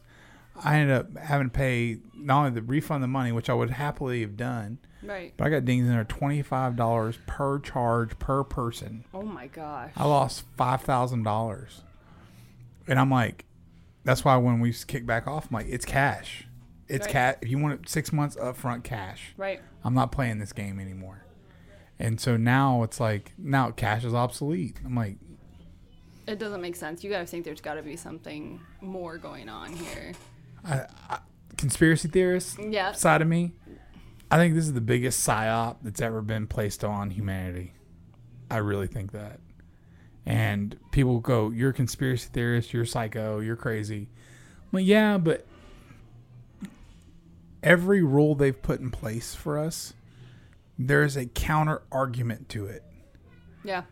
[0.63, 3.69] I ended up having to pay not only the refund the money, which I would
[3.71, 5.33] happily have done, right.
[5.35, 9.05] but I got dinged in there twenty five dollars per charge per person.
[9.13, 9.91] Oh my gosh.
[9.95, 11.83] I lost five thousand dollars,
[12.87, 13.45] and I'm like,
[14.03, 16.47] that's why when we kick back off, I'm like, it's cash,
[16.87, 17.11] it's Right.
[17.13, 17.35] cash.
[17.41, 19.61] If you want it six months upfront cash, Right.
[19.83, 21.24] I'm not playing this game anymore.
[21.99, 24.79] And so now it's like now cash is obsolete.
[24.85, 25.17] I'm like,
[26.27, 27.03] It doesn't make sense.
[27.03, 30.13] You gotta think there's gotta be something more going on here.
[30.63, 31.19] I, I,
[31.57, 32.91] conspiracy theorist Yeah.
[32.93, 33.53] side of me.
[34.31, 37.73] I think this is the biggest psyop that's ever been placed on humanity.
[38.49, 39.39] I really think that.
[40.25, 42.73] And people go, "You're a conspiracy theorist.
[42.73, 43.39] You're psycho.
[43.39, 44.09] You're crazy."
[44.71, 45.45] Well, yeah, but
[47.63, 49.93] every rule they've put in place for us,
[50.77, 52.83] there's a counter argument to it.
[53.63, 53.83] Yeah.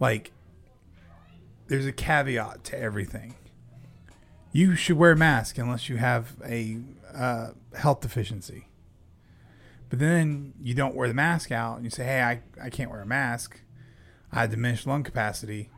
[0.00, 0.32] Like,
[1.68, 3.34] there's a caveat to everything.
[4.52, 6.78] You should wear a mask unless you have a
[7.14, 8.68] uh, health deficiency.
[9.88, 12.90] But then you don't wear the mask out and you say, hey, I, I can't
[12.90, 13.60] wear a mask.
[14.30, 15.70] I have diminished lung capacity.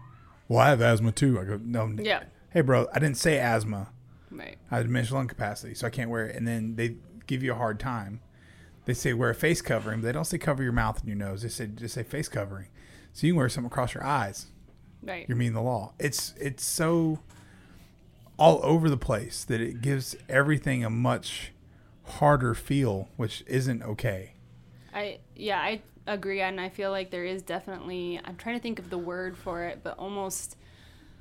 [0.48, 1.40] Well, I have asthma too.
[1.40, 1.94] I go, no.
[2.00, 2.24] Yeah.
[2.50, 3.90] Hey, bro, I didn't say asthma.
[4.31, 4.57] Right.
[4.70, 6.37] I have diminished lung capacity, so I can't wear it.
[6.37, 6.96] And then they
[7.27, 8.20] give you a hard time.
[8.85, 11.16] They say wear a face covering, but they don't say cover your mouth and your
[11.16, 11.42] nose.
[11.42, 12.68] They say just say face covering.
[13.12, 14.47] So you can wear something across your eyes.
[15.03, 15.27] Right.
[15.29, 15.92] You're meeting the law.
[15.99, 17.20] It's it's so
[18.38, 21.53] all over the place that it gives everything a much
[22.05, 24.35] harder feel, which isn't okay.
[24.92, 28.20] I yeah, I agree, and I feel like there is definitely.
[28.25, 30.57] I'm trying to think of the word for it, but almost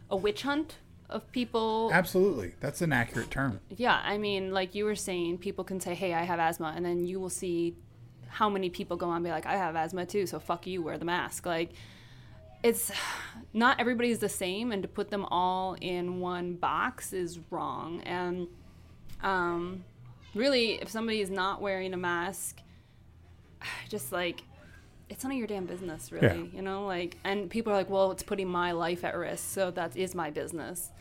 [0.10, 0.78] a witch hunt
[1.13, 1.89] of people.
[1.93, 3.60] Absolutely, that's an accurate term.
[3.69, 6.86] Yeah, I mean, like you were saying, people can say, "Hey, I have asthma," and
[6.86, 7.76] then you will see
[8.28, 10.82] how many people go on and be like, "I have asthma too, so fuck you,
[10.82, 11.71] wear the mask." Like,
[12.63, 12.91] it's
[13.54, 18.02] not everybody's the same, and to put them all in one box is wrong.
[18.02, 18.47] And
[19.21, 19.86] um,
[20.34, 22.60] really, if somebody is not wearing a mask,
[23.89, 24.41] just like
[25.10, 26.49] it's none of your damn business, really.
[26.52, 26.56] Yeah.
[26.56, 29.69] You know, like, and people are like, "Well, it's putting my life at risk, so
[29.71, 30.91] that is my business."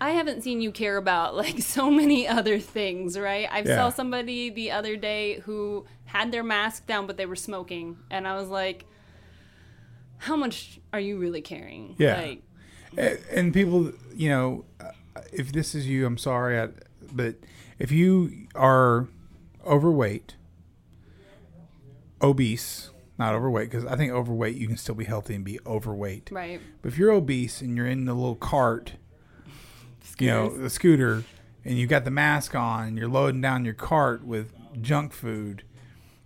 [0.00, 3.48] I haven't seen you care about like so many other things, right?
[3.50, 3.76] I Yeah.
[3.76, 8.26] saw somebody the other day who had their mask down, but they were smoking, and
[8.28, 8.84] I was like,
[10.18, 12.20] "How much are you really caring?" Yeah.
[12.20, 12.42] Like,
[12.98, 14.90] A- and people you know uh,
[15.32, 16.68] if this is you i'm sorry I,
[17.12, 17.34] but
[17.78, 19.08] if you are
[19.66, 20.36] overweight
[22.22, 26.30] obese not overweight because i think overweight you can still be healthy and be overweight
[26.32, 26.60] right?
[26.80, 28.92] but if you're obese and you're in the little cart
[30.18, 31.24] you know the scooter
[31.64, 35.62] and you got the mask on and you're loading down your cart with junk food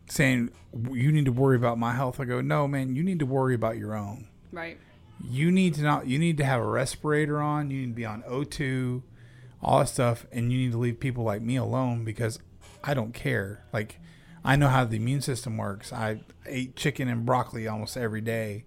[0.08, 0.50] saying
[0.92, 2.20] you need to worry about my health.
[2.20, 4.28] I go no man you need to worry about your own.
[4.52, 4.78] Right.
[5.22, 8.04] you need to not you need to have a respirator on you need to be
[8.04, 9.02] on o2
[9.62, 12.38] all that stuff and you need to leave people like me alone because
[12.82, 13.64] i don't care.
[13.72, 14.00] Like
[14.44, 15.92] i know how the immune system works.
[15.92, 18.64] I ate chicken and broccoli almost every day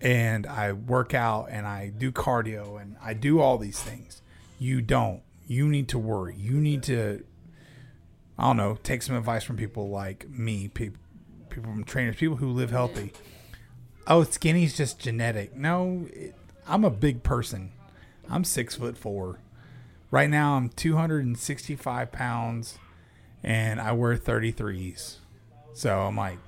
[0.00, 4.19] and i work out and i do cardio and i do all these things
[4.60, 7.24] you don't you need to worry you need to
[8.38, 11.00] i don't know take some advice from people like me people
[11.48, 13.12] people from trainers people who live healthy
[14.10, 15.56] oh, skinny's just genetic.
[15.56, 16.34] No, it,
[16.68, 17.72] I'm a big person.
[18.28, 19.40] I'm six foot four.
[20.10, 22.78] Right now, I'm 265 pounds,
[23.42, 25.16] and I wear 33s.
[25.72, 26.38] So I'm like,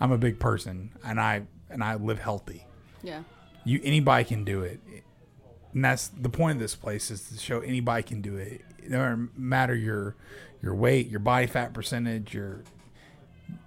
[0.00, 2.66] I'm a big person, and I and I live healthy.
[3.02, 3.22] Yeah.
[3.64, 4.80] You anybody can do it,
[5.72, 8.62] and that's the point of this place is to show anybody can do it.
[8.82, 10.16] It doesn't matter your
[10.62, 12.64] your weight, your body fat percentage, your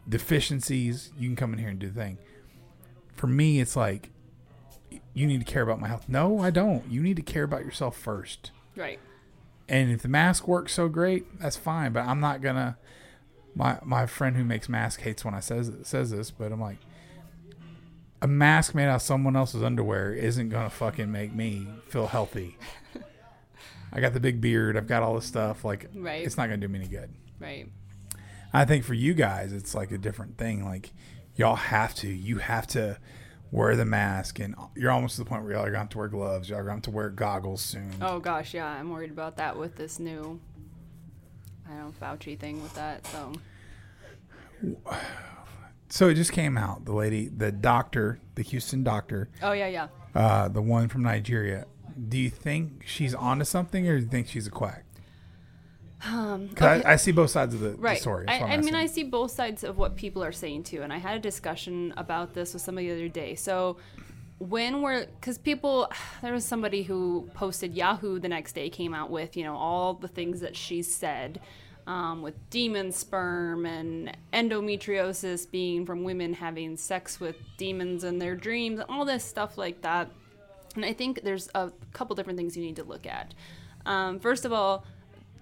[0.08, 1.12] deficiencies.
[1.18, 2.18] You can come in here and do the thing.
[3.16, 4.10] For me, it's like
[5.14, 6.06] you need to care about my health.
[6.08, 6.90] No, I don't.
[6.92, 8.52] You need to care about yourself first.
[8.76, 9.00] Right.
[9.70, 11.94] And if the mask works so great, that's fine.
[11.94, 12.78] But I'm not gonna.
[13.56, 16.80] My my friend who makes masks hates when I says says this, but I'm like,
[18.24, 22.58] a mask made out of someone else's underwear isn't gonna fucking make me feel healthy.
[23.92, 24.78] I got the big beard.
[24.78, 25.64] I've got all this stuff.
[25.66, 26.26] Like, Right.
[26.26, 27.12] it's not gonna do me any good.
[27.40, 27.70] Right.
[28.54, 30.64] I think for you guys, it's like a different thing.
[30.66, 30.92] Like,
[31.36, 32.08] y'all have to.
[32.08, 32.98] You have to
[33.52, 35.98] wear the mask, and you're almost to the point where y'all are gonna have to
[35.98, 36.50] wear gloves.
[36.50, 37.92] Y'all are gonna have to wear goggles soon.
[38.02, 40.40] Oh gosh, yeah, I'm worried about that with this new,
[41.70, 43.06] I don't know, Fauci thing with that.
[43.06, 43.34] So
[45.94, 46.86] So it just came out.
[46.86, 49.88] The lady, the doctor, the Houston doctor, Oh yeah, yeah.
[50.16, 51.68] uh, the one from Nigeria.
[52.10, 54.86] Do you think she's onto something, or do you think she's a quack?
[56.04, 56.84] Um, 'Cause.
[56.84, 58.02] I, I see both sides of the, the right.
[58.02, 58.28] story.
[58.28, 60.82] I, what I'm I mean, I see both sides of what people are saying too,
[60.82, 63.36] and I had a discussion about this with somebody the other day.
[63.36, 63.78] So
[64.40, 65.92] when we're because people,
[66.24, 69.94] there was somebody who posted Yahoo the next day came out with you know all
[69.94, 71.40] the things that she said.
[71.86, 78.36] Um, with demon sperm and endometriosis being from women having sex with demons in their
[78.36, 80.10] dreams, and all this stuff like that.
[80.76, 83.34] And I think there's a couple different things you need to look at.
[83.86, 84.86] Um, first of all,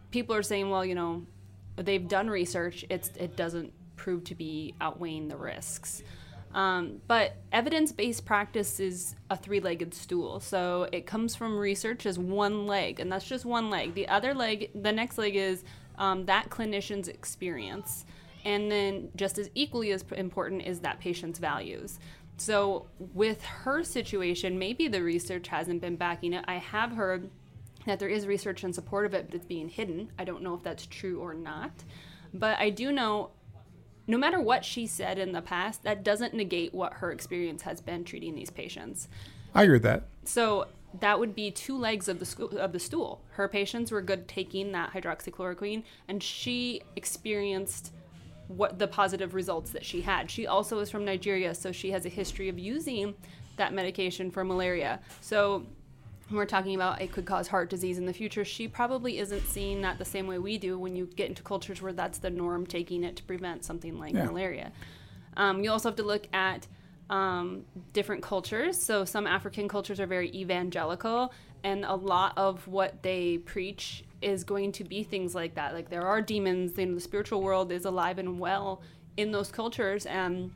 [0.09, 1.27] people are saying, well, you know,
[1.75, 2.85] they've done research.
[2.89, 6.01] It's it doesn't prove to be outweighing the risks.
[6.55, 10.39] Um, but evidence-based practice is a three-legged stool.
[10.39, 13.93] So it comes from research as one leg, and that's just one leg.
[13.93, 15.63] The other leg, the next leg is
[16.01, 18.05] um, that clinician's experience,
[18.43, 21.99] and then just as equally as important is that patient's values.
[22.37, 26.43] So with her situation, maybe the research hasn't been backing it.
[26.47, 27.29] I have heard
[27.85, 30.11] that there is research in support of it, but it's being hidden.
[30.17, 31.71] I don't know if that's true or not.
[32.33, 33.29] But I do know
[34.07, 37.79] no matter what she said in the past, that doesn't negate what her experience has
[37.79, 39.07] been treating these patients.
[39.53, 40.05] I agree with that.
[40.23, 40.65] So
[40.99, 43.21] that would be two legs of the school, of the stool.
[43.31, 47.93] Her patients were good taking that hydroxychloroquine, and she experienced
[48.47, 50.29] what the positive results that she had.
[50.29, 53.13] She also is from Nigeria, so she has a history of using
[53.55, 54.99] that medication for malaria.
[55.21, 55.65] So
[56.27, 59.45] when we're talking about it could cause heart disease in the future, she probably isn't
[59.47, 62.29] seeing that the same way we do when you get into cultures where that's the
[62.29, 64.25] norm, taking it to prevent something like Yeah.
[64.25, 64.71] malaria.
[65.37, 66.67] Um, you also have to look at
[67.11, 68.81] um, different cultures.
[68.81, 74.43] So some African cultures are very evangelical, and a lot of what they preach is
[74.43, 75.73] going to be things like that.
[75.73, 78.81] Like there are demons, you know, the spiritual world is alive and well
[79.17, 80.51] in those cultures, and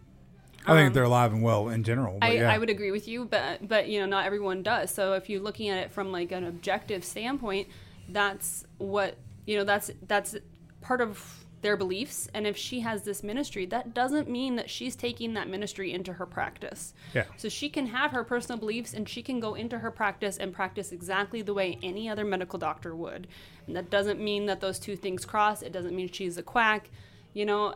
[0.65, 2.17] I think Um, they're alive and well in general.
[2.19, 2.51] But I, yeah.
[2.51, 4.91] I would agree with you, but but you know, not everyone does.
[4.91, 7.67] So if you're looking at it from like an objective standpoint,
[8.09, 9.63] that's what you know.
[9.63, 10.35] That's that's
[10.81, 12.29] part of their beliefs.
[12.33, 16.13] And if she has this ministry, that doesn't mean that she's taking that ministry into
[16.13, 16.93] her practice.
[17.13, 17.25] Yeah.
[17.37, 20.53] So she can have her personal beliefs, and she can go into her practice and
[20.53, 23.27] practice exactly the way any other medical doctor would.
[23.65, 25.63] And that doesn't mean that those two things cross.
[25.63, 26.91] It doesn't mean she's a quack.
[27.33, 27.73] You know,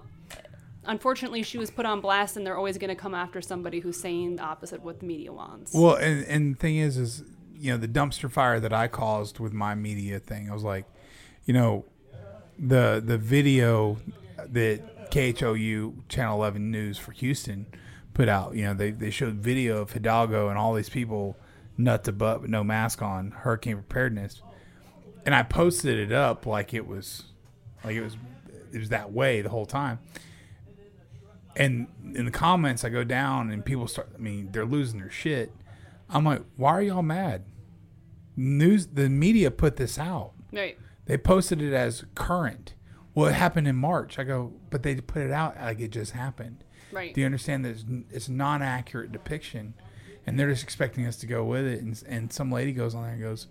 [0.85, 3.99] unfortunately she was put on blast and they're always going to come after somebody who's
[3.99, 7.23] saying the opposite of what the media wants Well, and and the thing is, is
[7.53, 10.49] you know the dumpster fire that I caused with my media thing.
[10.49, 10.85] I was like,
[11.45, 11.85] you know,
[12.59, 13.97] the the video
[14.37, 17.65] that KHOU Channel 11 News for Houston
[18.13, 18.55] put out.
[18.55, 21.37] You know, they they showed video of Hidalgo and all these people
[21.77, 24.41] nut to butt with no mask on, hurricane preparedness,
[25.25, 27.23] and I posted it up like it was
[27.83, 28.17] like it was
[28.71, 29.99] it was that way the whole time.
[31.55, 34.09] And in the comments, I go down and people start.
[34.15, 35.51] I mean, they're losing their shit.
[36.09, 37.43] I'm like, why are y'all mad?
[38.35, 40.31] News, the media put this out.
[40.53, 40.77] Right.
[41.09, 42.75] They posted it as current.
[43.15, 44.19] Well, it happened in March.
[44.19, 46.63] I go, but they put it out like it just happened.
[46.91, 47.15] Right.
[47.15, 49.73] Do you understand that it's, it's non-accurate depiction,
[50.27, 51.81] and they're just expecting us to go with it?
[51.81, 53.47] And, and some lady goes on there and goes,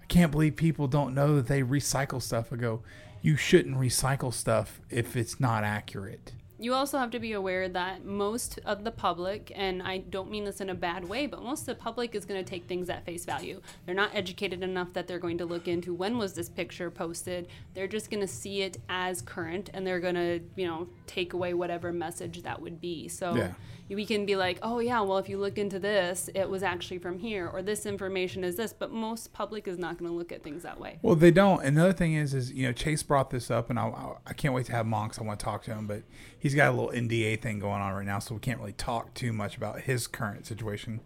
[0.00, 2.84] "I can't believe people don't know that they recycle stuff." I go,
[3.20, 8.04] "You shouldn't recycle stuff if it's not accurate." You also have to be aware that
[8.04, 11.60] most of the public, and I don't mean this in a bad way, but most
[11.60, 13.60] of the public is going to take things at face value.
[13.86, 17.46] They're not educated enough that they're going to look into when was this picture posted.
[17.74, 21.32] They're just going to see it as current, and they're going to, you know, take
[21.32, 23.06] away whatever message that would be.
[23.06, 23.52] So Yeah.
[23.88, 26.98] We can be like, oh yeah, well if you look into this, it was actually
[26.98, 28.72] from here, or this information is this.
[28.72, 30.98] But most public is not going to look at things that way.
[31.02, 31.64] Well, they don't.
[31.64, 34.54] Another thing is, is you know, Chase brought this up, and I, I, I can't
[34.54, 35.18] wait to have Monks.
[35.18, 35.86] I want to talk to him.
[35.86, 36.02] But
[36.38, 39.14] he's got a little NDA thing going on right now, so we can't really talk
[39.14, 41.00] too much about his current situation.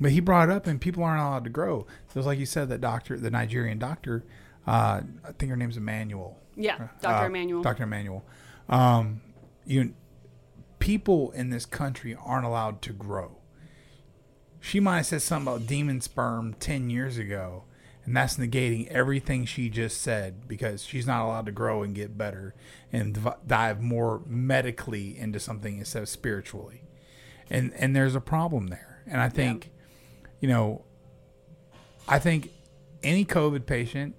[0.00, 1.86] But he brought it up, and people aren't allowed to grow.
[2.12, 4.24] So it's like you said, that doctor, the Nigerian doctor,
[4.66, 6.38] uh, I think her name's Immanuel.
[6.56, 7.24] Yeah, Dr.
[7.24, 7.62] Uh, Immanuel.
[7.62, 7.84] Dr.
[7.84, 8.24] Immanuel.
[8.68, 9.20] Um,
[9.64, 9.94] you,
[10.78, 13.38] people in this country aren't allowed to grow.
[14.60, 17.64] She might have said something about demon sperm 10 years ago,
[18.04, 22.18] and that's negating everything she just said because she's not allowed to grow and get
[22.18, 22.54] better
[22.92, 26.82] and div- dive more medically into something instead of spiritually.
[27.50, 29.02] And and there's a problem there.
[29.06, 29.70] And I think
[30.40, 30.84] you know
[32.06, 32.50] I think
[33.02, 34.14] any COVID patient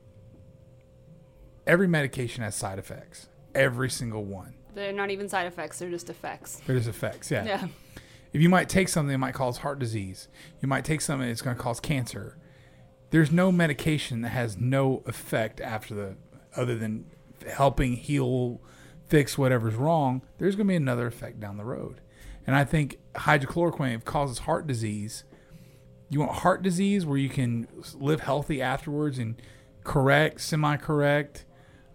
[1.65, 3.27] every medication has side effects.
[3.53, 4.55] Every single one.
[4.75, 6.61] They're not even side effects; they're just effects.
[6.65, 7.45] There's effects, yeah.
[7.45, 7.67] Yeah.
[8.31, 10.27] If you might take something that might cause heart disease,
[10.61, 12.37] you might take something that's going to cause cancer.
[13.09, 16.15] There's no medication that has no effect after the,
[16.55, 17.05] other than
[17.51, 18.61] helping heal,
[19.07, 20.21] fix whatever's wrong.
[20.37, 22.01] There's going to be another effect down the road,
[22.45, 25.23] and I think hydrochloroquine if causes heart disease.
[26.11, 29.39] You want heart disease where you can live healthy afterwards and
[29.83, 31.45] correct, semi-correct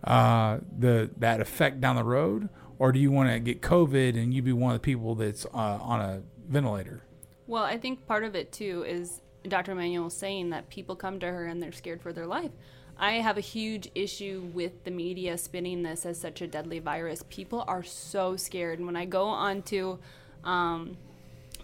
[0.04, 2.48] uh, the that effect down the road,
[2.84, 5.46] or do you want to get COVID and you be one of the people that's
[5.46, 7.02] uh, on a ventilator?
[7.46, 9.72] Well, I think part of it too is Dr.
[9.72, 12.50] Immanuel saying that people come to her and they're scared for their life.
[12.98, 17.24] I have a huge issue with the media spinning this as such a deadly virus.
[17.30, 18.80] People are so scared.
[18.80, 19.96] And when I go onto
[20.44, 20.98] um,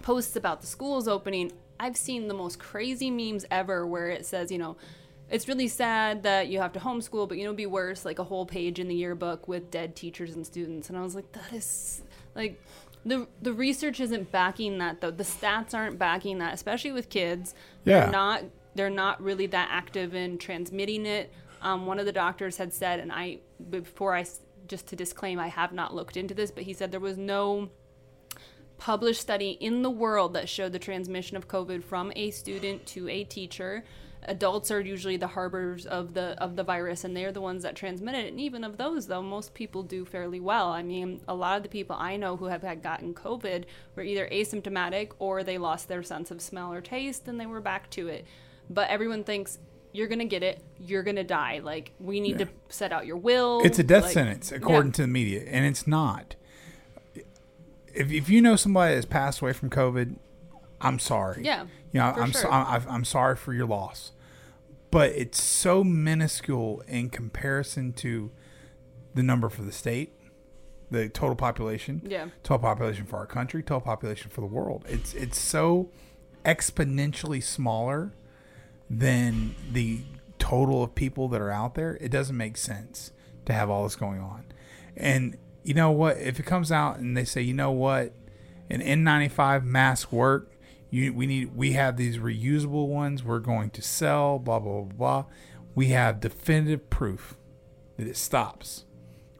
[0.00, 4.50] posts about the schools opening, I've seen the most crazy memes ever where it says,
[4.50, 4.78] you know,
[5.30, 8.24] it's really sad that you have to homeschool, but you know, be worse, like a
[8.24, 10.88] whole page in the yearbook with dead teachers and students.
[10.88, 12.02] And I was like, that is
[12.34, 12.60] like
[13.04, 15.10] the the research isn't backing that though.
[15.10, 17.54] The stats aren't backing that, especially with kids.
[17.84, 18.00] Yeah.
[18.00, 21.32] They're not they're not really that active in transmitting it.
[21.62, 23.38] Um, one of the doctors had said, and I
[23.70, 24.26] before I
[24.66, 27.70] just to disclaim, I have not looked into this, but he said there was no
[28.78, 33.08] published study in the world that showed the transmission of COVID from a student to
[33.08, 33.84] a teacher.
[34.24, 37.74] Adults are usually the harbors of the of the virus, and they're the ones that
[37.74, 38.28] transmit it.
[38.30, 40.68] And even of those, though, most people do fairly well.
[40.68, 43.64] I mean, a lot of the people I know who have had gotten COVID
[43.96, 47.60] were either asymptomatic or they lost their sense of smell or taste, and they were
[47.62, 48.26] back to it.
[48.68, 49.58] But everyone thinks
[49.92, 51.60] you're gonna get it, you're gonna die.
[51.62, 53.62] Like we need to set out your will.
[53.64, 54.96] It's a death like- sentence according Yeah.
[54.96, 56.36] to the media, and it's not.
[57.92, 60.16] If, if you know somebody that's passed away from COVID,
[60.80, 61.42] I'm sorry.
[61.44, 62.40] Yeah, You know, for I'm sure.
[62.42, 64.12] so, I'm, I'm sorry for your loss,
[64.90, 68.30] but it's so minuscule in comparison to
[69.14, 70.12] the number for the state,
[70.90, 72.28] the total population, Yeah.
[72.44, 74.84] total population for our country, total population for the world.
[74.88, 75.88] It's it's so
[76.44, 78.12] exponentially smaller
[78.88, 80.00] than the
[80.38, 81.96] total of people that are out there.
[82.00, 83.12] It doesn't make sense
[83.46, 84.44] to have all this going on.
[84.96, 86.16] And you know what?
[86.18, 88.12] If it comes out and they say, you know what,
[88.68, 90.50] an N95 mask work.
[90.90, 93.22] You, we need we have these reusable ones.
[93.22, 95.24] We're going to sell blah blah blah blah.
[95.74, 97.36] We have definitive proof
[97.96, 98.84] that it stops.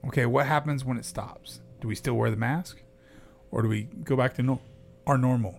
[0.07, 1.61] Okay what happens when it stops?
[1.81, 2.83] Do we still wear the mask
[3.51, 4.61] or do we go back to no,
[5.07, 5.59] our normal?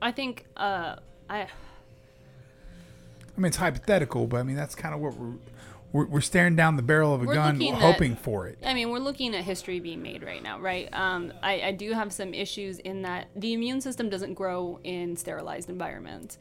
[0.00, 0.96] I think uh,
[1.30, 1.46] I
[3.36, 5.34] I mean, it's hypothetical, but I mean that's kind of what we're,
[5.92, 8.58] we're we're staring down the barrel of a We're gun, looking at- hoping for it.
[8.64, 10.88] I mean, we're looking at history being made right now, right?
[10.92, 15.16] Um, I, I do have some issues in that the immune system doesn't grow in
[15.16, 16.38] sterilized environments.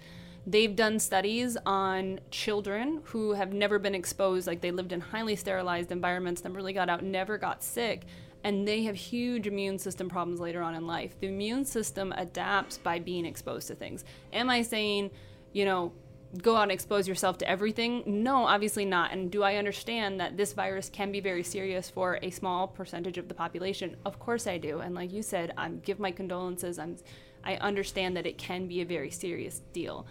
[0.48, 5.36] They've done studies on children who have never been exposed, like they lived in highly
[5.36, 8.06] sterilized environments, never really got out, never got sick,
[8.44, 11.16] and they have huge immune system problems later on in life.
[11.20, 14.04] The immune system adapts by being exposed to things.
[14.34, 15.12] Am I saying,
[15.54, 15.92] you know,
[16.38, 18.04] go out and expose yourself to everything?
[18.06, 19.12] No, obviously not.
[19.12, 23.18] And do I understand that this virus can be very serious for a small percentage
[23.18, 23.98] of the population?
[24.06, 24.80] Of course I do.
[24.80, 26.80] And like you said, I give my condolences.
[26.80, 26.98] I'm
[27.44, 30.06] I understand that it can be a very serious deal.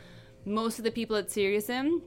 [0.45, 2.03] Most of the people it's serious in,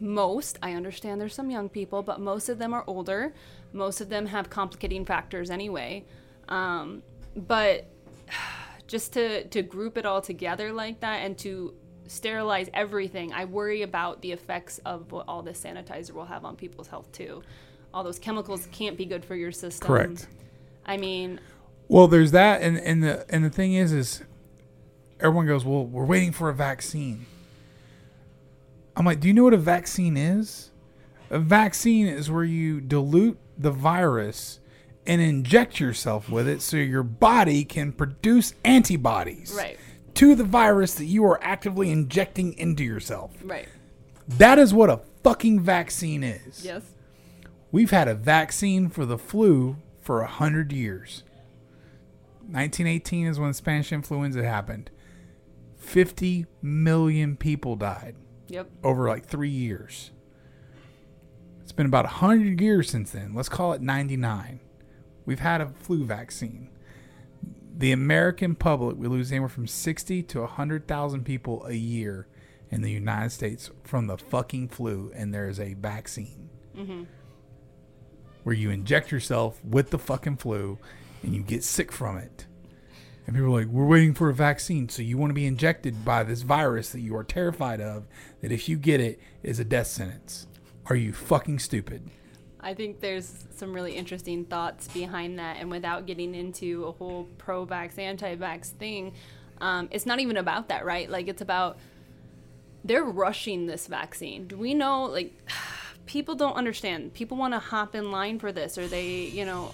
[0.00, 3.32] most, I understand there's some young people, but most of them are older.
[3.72, 6.04] Most of them have complicating factors anyway.
[6.48, 7.02] Um,
[7.34, 7.86] but
[8.86, 11.74] just to, to group it all together like that and to
[12.08, 16.56] sterilize everything, I worry about the effects of what all this sanitizer will have on
[16.56, 17.42] people's health too.
[17.92, 19.86] All those chemicals can't be good for your system.
[19.86, 20.28] Correct.
[20.84, 21.40] I mean,
[21.88, 24.22] Well, there's that, and and the and the thing is, is
[25.20, 27.26] everyone goes, well, we're waiting for a vaccine.
[28.96, 30.70] I'm like, do you know what a vaccine is?
[31.30, 34.60] A vaccine is where you dilute the virus
[35.06, 39.78] and inject yourself with it so your body can produce antibodies right,
[40.16, 43.32] to the virus that you are actively injecting into yourself.
[43.44, 43.68] right.
[44.28, 46.64] That is what a fucking vaccine is.
[46.64, 46.82] Yes.
[47.70, 51.22] We've had a vaccine for the flu for a hundred years.
[52.48, 54.90] 1918 is when Spanish influenza happened.
[55.78, 58.16] 50 million people died
[58.48, 58.68] Yep.
[58.82, 60.10] over like three years.
[61.62, 63.34] It's been about 100 years since then.
[63.34, 64.60] Let's call it 99.
[65.24, 66.68] We've had a flu vaccine.
[67.78, 72.26] The American public, we lose anywhere from 60 to 100,000 people a year
[72.70, 77.02] in the United States from the fucking flu, and there is a vaccine mm-hmm.
[78.44, 80.78] where you inject yourself with the fucking flu
[81.22, 82.46] and you get sick from it.
[83.26, 84.88] And people are like, we're waiting for a vaccine.
[84.88, 88.06] So you want to be injected by this virus that you are terrified of,
[88.40, 90.46] that if you get it, is a death sentence.
[90.86, 92.08] Are you fucking stupid?
[92.66, 97.28] I think there's some really interesting thoughts behind that, and without getting into a whole
[97.38, 99.12] pro-vax, anti-vax thing,
[99.60, 101.08] um, it's not even about that, right?
[101.08, 101.78] Like it's about
[102.84, 104.48] they're rushing this vaccine.
[104.48, 105.04] Do we know?
[105.04, 105.32] Like
[106.06, 107.14] people don't understand.
[107.14, 109.72] People want to hop in line for this, or they, you know,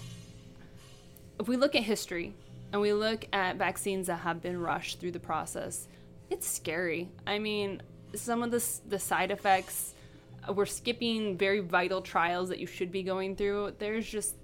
[1.41, 2.35] if we look at history
[2.75, 5.89] and we look at vaccines that have been rushed through the process,
[6.29, 7.09] it's scary.
[7.27, 7.81] I mean,
[8.15, 9.92] some of the the side effects
[10.49, 13.75] we're skipping very vital trials that you should be going through.
[13.79, 14.35] There's just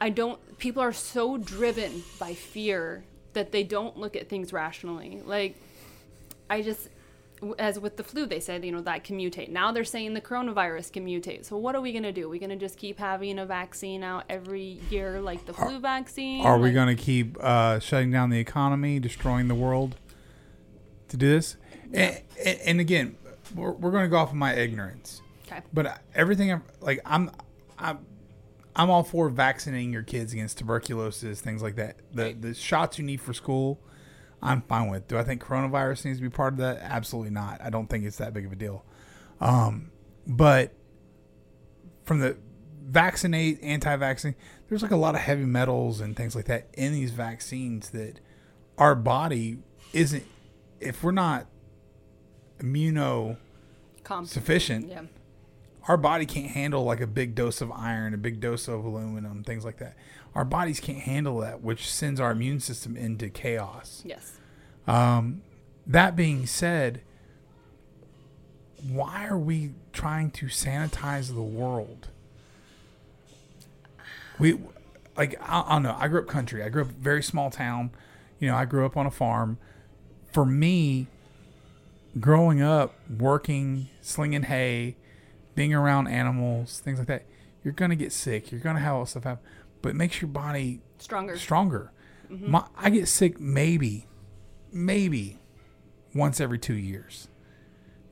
[0.00, 3.04] I don't people are so driven by fear
[3.34, 5.22] that they don't look at things rationally.
[5.24, 5.56] Like
[6.50, 6.88] I just
[7.58, 9.48] as with the flu, they said, you know, that can mutate.
[9.48, 11.44] Now they're saying the coronavirus can mutate.
[11.44, 12.26] So what are we going to do?
[12.26, 15.78] Are we going to just keep having a vaccine out every year like the flu
[15.78, 16.44] vaccine?
[16.44, 19.96] Are we going to keep uh, shutting down the economy, destroying the world
[21.08, 21.56] to do this?
[21.92, 23.16] And, and, and again,
[23.54, 25.20] we're, we're going to go off of my ignorance.
[25.46, 25.60] Okay.
[25.72, 27.30] But everything, I'm- like I'm,
[27.78, 27.98] I'm,
[28.76, 31.96] I'm all for vaccinating your kids against tuberculosis, things like that.
[32.12, 33.78] The the shots you need for school,
[34.42, 35.06] I'm fine with.
[35.06, 36.78] Do I think coronavirus needs to be part of that?
[36.82, 37.60] Absolutely not.
[37.62, 38.84] I don't think it's that big of a deal.
[39.40, 39.90] Um,
[40.26, 40.72] but
[42.04, 42.36] from the
[42.84, 44.34] vaccinate, anti-vaccine,
[44.68, 48.18] there's like a lot of heavy metals and things like that in these vaccines that
[48.76, 49.58] our body
[49.92, 50.24] isn't.
[50.80, 51.46] If we're not
[52.58, 53.36] immuno
[54.04, 55.02] Comp- sufficient, yeah.
[55.88, 59.42] our body can't handle like a big dose of iron, a big dose of aluminum,
[59.42, 59.96] things like that.
[60.34, 64.02] Our bodies can't handle that, which sends our immune system into chaos.
[64.04, 64.38] Yes.
[64.86, 65.42] Um,
[65.86, 67.00] that being said,
[68.86, 72.08] why are we trying to sanitize the world?
[74.38, 74.58] We
[75.16, 75.96] like I, I don't know.
[75.98, 76.62] I grew up country.
[76.62, 77.92] I grew up very small town.
[78.40, 79.58] You know, I grew up on a farm.
[80.32, 81.06] For me,
[82.18, 84.96] growing up, working, slinging hay,
[85.54, 87.24] being around animals, things like that,
[87.62, 88.50] you're gonna get sick.
[88.50, 89.44] You're gonna have all stuff happen,
[89.82, 91.36] but it makes your body Stronger.
[91.36, 91.92] stronger.
[92.30, 92.50] Mm-hmm.
[92.50, 94.06] My, I get sick maybe,
[94.72, 95.38] maybe
[96.14, 97.28] once every two years.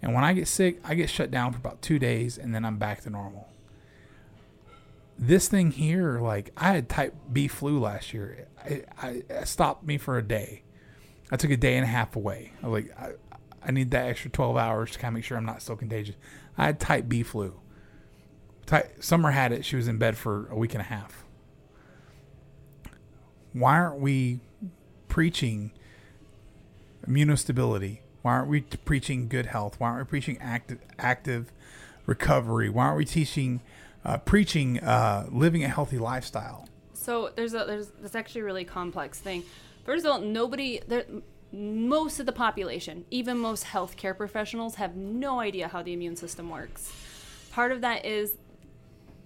[0.00, 2.64] And when I get sick, I get shut down for about two days and then
[2.64, 3.48] I'm back to normal.
[5.18, 8.48] This thing here, like I had type B flu last year.
[8.66, 10.62] It, I, it stopped me for a day.
[11.30, 12.52] I took a day and a half away.
[12.62, 13.12] I was like, I,
[13.64, 16.16] I need that extra 12 hours to kind of make sure I'm not still contagious.
[16.58, 17.60] I had type B flu.
[19.00, 19.64] Summer had it.
[19.64, 21.24] She was in bed for a week and a half
[23.52, 24.40] why aren't we
[25.08, 25.72] preaching
[27.06, 27.98] immunostability?
[28.22, 29.78] Why aren't we preaching good health?
[29.78, 31.52] Why aren't we preaching active active
[32.06, 32.68] recovery?
[32.68, 33.60] Why aren't we teaching
[34.04, 36.68] uh, preaching uh, living a healthy lifestyle?
[36.94, 39.42] So there's a there's this actually a really complex thing.
[39.84, 41.04] First of all, nobody there
[41.52, 46.48] most of the population, even most healthcare professionals, have no idea how the immune system
[46.48, 46.92] works.
[47.52, 48.36] Part of that is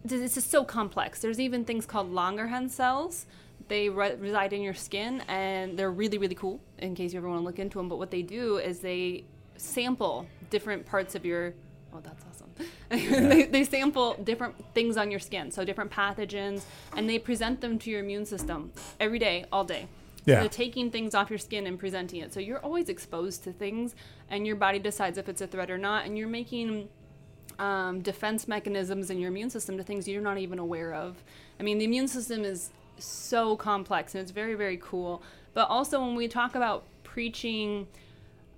[0.04, 1.20] it's just so complex.
[1.20, 3.26] There's even things called Langerhans cells.
[3.68, 6.60] They re- reside in your skin, and they're really, really cool.
[6.78, 9.24] In case you ever want to look into them, but what they do is they
[9.56, 11.54] sample different parts of your.
[11.92, 12.68] Oh, that's awesome.
[13.28, 16.62] they, they sample different things on your skin, so different pathogens,
[16.96, 19.88] and they present them to your immune system every day, all day.
[20.26, 20.46] Yeah.
[20.48, 22.32] taking things off your skin and presenting it.
[22.34, 23.94] So you're always exposed to things,
[24.28, 26.88] and your body decides if it's a threat or not, and you're making
[27.58, 31.22] um, defense mechanisms in your immune system to things you're not even aware of.
[31.58, 35.22] I mean, the immune system is so complex and it's very, very cool.
[35.54, 37.86] But also, when we talk about preaching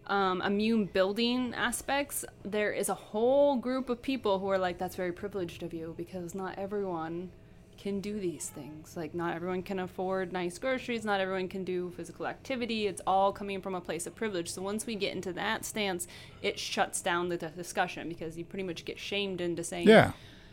[0.09, 4.97] um, immune building aspects, there is a whole group of people who are like, that's
[4.97, 7.31] very privileged of you because not everyone
[7.79, 8.97] can do these things.
[8.97, 12.87] Like, not everyone can afford nice groceries, not everyone can do physical activity.
[12.87, 14.51] It's all coming from a place of privilege.
[14.51, 16.07] So, once we get into that stance,
[16.43, 20.13] it shuts down the discussion because you pretty much get shamed into saying, Yeah.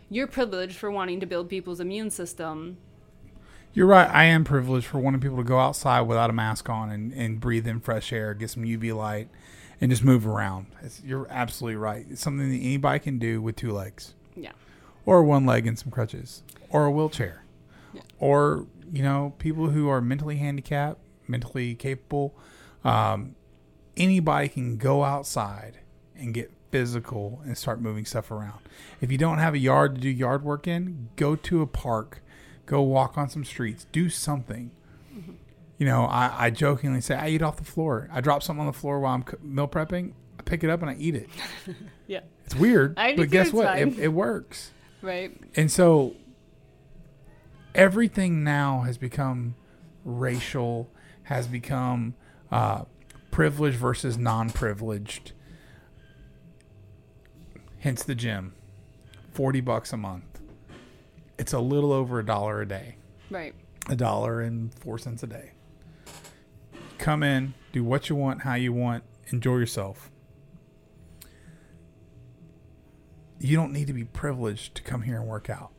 [0.10, 2.78] you're privileged for wanting to build people's immune system.
[3.74, 4.10] You're right.
[4.10, 7.42] I am privileged for wanting people to go outside without a mask on and, and
[7.42, 9.28] breathe in fresh air, get some UV light,
[9.82, 10.68] and just move around.
[10.82, 12.06] It's, you're absolutely right.
[12.10, 14.54] It's something that anybody can do with two legs, Yeah.
[15.06, 17.44] Or one leg and some crutches, or a wheelchair,
[17.94, 18.02] Yeah.
[18.20, 22.36] or you know, people who are mentally handicapped, mentally capable.
[22.84, 23.36] Um,
[23.98, 25.80] anybody can go outside
[26.16, 28.60] and get physical and start moving stuff around.
[29.02, 32.22] If you don't have a yard to do yard work in, go to a park,
[32.66, 34.72] go walk on some streets, do something.
[35.78, 38.08] You know, I, I jokingly say I eat off the floor.
[38.14, 40.14] I drop something on the floor while I'm meal prepping.
[40.40, 41.30] I pick it up and I eat it.
[42.08, 42.20] Yeah.
[42.46, 43.80] It's weird, but guess what?
[43.80, 44.70] It, it works.
[45.06, 45.38] Right.
[45.56, 46.16] And so
[47.76, 49.54] everything now has become
[50.04, 50.90] racial,
[51.24, 52.16] has become
[52.52, 52.86] uh,
[53.30, 55.34] privileged versus non privileged.
[57.80, 58.54] Hence the gym.
[59.32, 60.40] 40 bucks a month.
[61.38, 62.96] It's a little over a dollar a day.
[63.30, 63.54] Right.
[63.88, 65.52] A dollar and four cents a day.
[66.98, 70.10] Come in, do what you want, how you want, enjoy yourself.
[73.40, 75.72] You don't need to be privileged to come here and work out.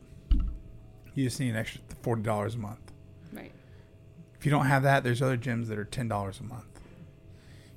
[1.13, 2.91] You just need an extra forty dollars a month.
[3.33, 3.51] Right.
[4.39, 6.79] If you don't have that, there's other gyms that are ten dollars a month.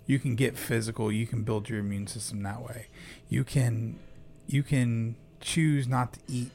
[0.07, 1.11] You can get physical.
[1.11, 2.89] You can build your immune system that way.
[3.29, 3.99] You can,
[4.47, 6.51] you can choose not to eat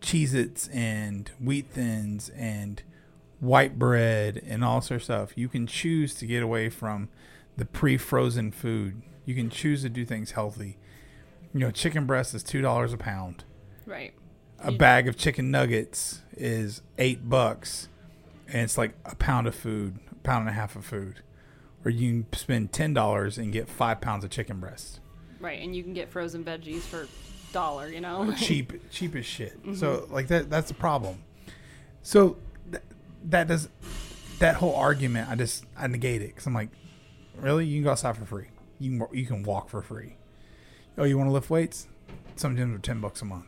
[0.00, 2.82] Cheez-Its and wheat thins and
[3.40, 5.32] white bread and all sorts of stuff.
[5.36, 7.08] You can choose to get away from
[7.56, 9.02] the pre-frozen food.
[9.24, 10.78] You can choose to do things healthy.
[11.54, 13.44] You know, chicken breast is two dollars a pound.
[13.86, 14.12] Right.
[14.60, 17.88] A You- bag of chicken nuggets is eight bucks,
[18.48, 21.20] and it's like a pound of food, a pound and a half of food.
[21.84, 25.00] Or you can spend ten dollars and get five pounds of chicken breast.
[25.40, 25.60] Right.
[25.62, 27.06] And you can get frozen veggies for
[27.52, 27.88] dollar.
[27.88, 28.32] You know.
[28.36, 29.58] cheap cheap as shit.
[29.76, 30.12] So Mm-hmm.
[30.14, 31.22] like that that's the problem.
[32.02, 32.36] So
[32.70, 32.82] th-
[33.26, 33.68] that does
[34.38, 36.68] that whole argument I just I negate it cuz I'm like
[37.36, 38.48] really you can go outside for free.
[38.80, 40.16] You can you can walk for free.
[40.98, 41.86] Oh, you want to lift weights?
[42.36, 43.46] Some gyms are 10 bucks a month.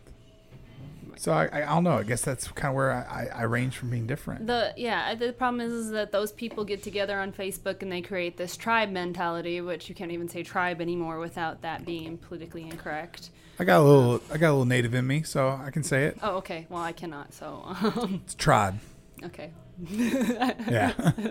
[1.16, 1.98] So I, I, I don't know.
[1.98, 4.46] I guess that's kind of where I, I, I range from being different.
[4.46, 8.00] The yeah, the problem is, is that those people get together on Facebook and they
[8.00, 12.62] create this tribe mentality, which you can't even say tribe anymore without that being politically
[12.62, 13.28] incorrect.
[13.58, 16.06] I got a little I got a little native in me, so I can say
[16.06, 16.16] it.
[16.22, 16.66] Oh, okay.
[16.70, 17.34] Well, I cannot.
[17.34, 18.78] So, um, It's tribe.
[19.24, 19.50] okay.
[19.90, 20.92] Yeah.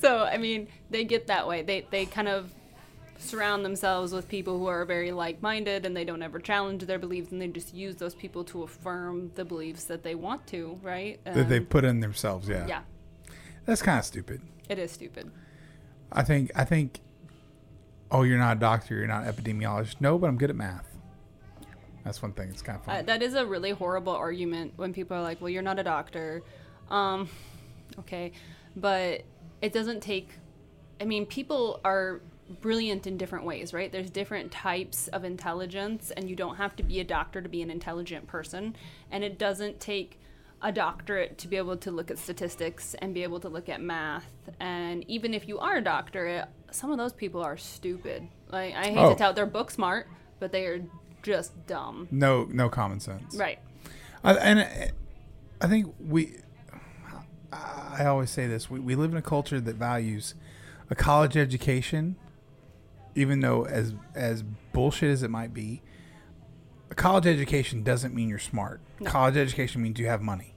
[0.00, 1.60] So, I mean, they get that way.
[1.60, 2.50] They they kind of
[3.20, 7.30] surround themselves with people who are very like-minded and they don't ever challenge their beliefs
[7.32, 11.22] and they just use those people to affirm the beliefs that they want to, right?
[11.24, 12.66] that they Um, put in themselves, yeah.
[12.66, 12.80] yeah,
[13.66, 14.40] That's kind of stupid.
[14.68, 15.30] it is stupid.
[16.12, 17.00] I think I think
[18.10, 20.00] oh you're not a doctor, you're not an epidemiologist.
[20.00, 20.86] No, but I'm good at math.
[22.04, 22.48] That's one thing.
[22.48, 22.96] It's kind of fun.
[22.96, 25.82] Uh, that is a really horrible argument when people are like, "Well, you're not a
[25.84, 26.42] doctor."
[26.90, 27.28] Um,
[28.00, 28.32] okay,
[28.74, 29.22] but
[29.60, 30.30] it doesn't take.
[31.00, 32.20] I mean, people are
[32.50, 33.90] brilliant in different ways, right?
[33.90, 37.62] There's different types of intelligence, and you don't have to be a doctor to be
[37.62, 38.76] an intelligent person.
[39.10, 40.18] And it doesn't take
[40.62, 43.80] a doctorate to be able to look at statistics and be able to look at
[43.80, 44.26] math.
[44.58, 48.28] And even if you are a doctorate, some of those people are stupid.
[48.50, 49.10] Like I hate Oh.
[49.10, 50.06] to tout, they're book smart,
[50.38, 50.82] but they are
[51.22, 52.08] just dumb.
[52.10, 53.36] no no common sense.
[53.36, 53.58] Right.
[54.24, 54.90] I, and I,
[55.62, 56.36] I think we
[57.52, 60.34] I always say this, we, we live in a culture that values
[60.88, 62.16] a college education
[63.14, 64.42] even though as as
[64.72, 65.82] bullshit as it might be,
[66.90, 68.80] a college education doesn't mean you're smart.
[69.00, 69.10] No.
[69.10, 70.54] College education means you have money.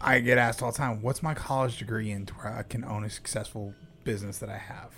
[0.00, 2.84] I get asked all the time, "What's my college degree in to where I can
[2.84, 3.74] own a successful
[4.04, 4.94] business that I have?"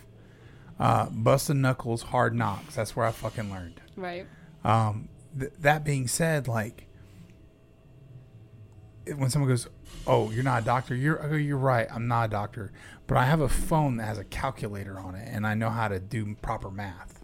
[0.78, 2.76] Uh, busting knuckles, hard knocks.
[2.76, 3.80] That's where I fucking learned.
[3.96, 4.26] Right.
[4.64, 5.08] Um,
[5.38, 6.86] th- that being said, like
[9.16, 9.68] when someone goes,
[10.06, 11.88] "Oh, you're not a doctor," you're I go, you're right.
[11.90, 12.72] I'm not a doctor,
[13.12, 15.86] but I have a phone that has a calculator on it, and I know how
[15.86, 17.22] to do proper math.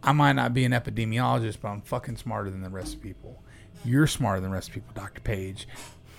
[0.00, 3.42] I might not be an epidemiologist, but I'm fucking smarter than the rest of people.
[3.84, 5.66] You're smarter than the rest of people, Doctor Paige.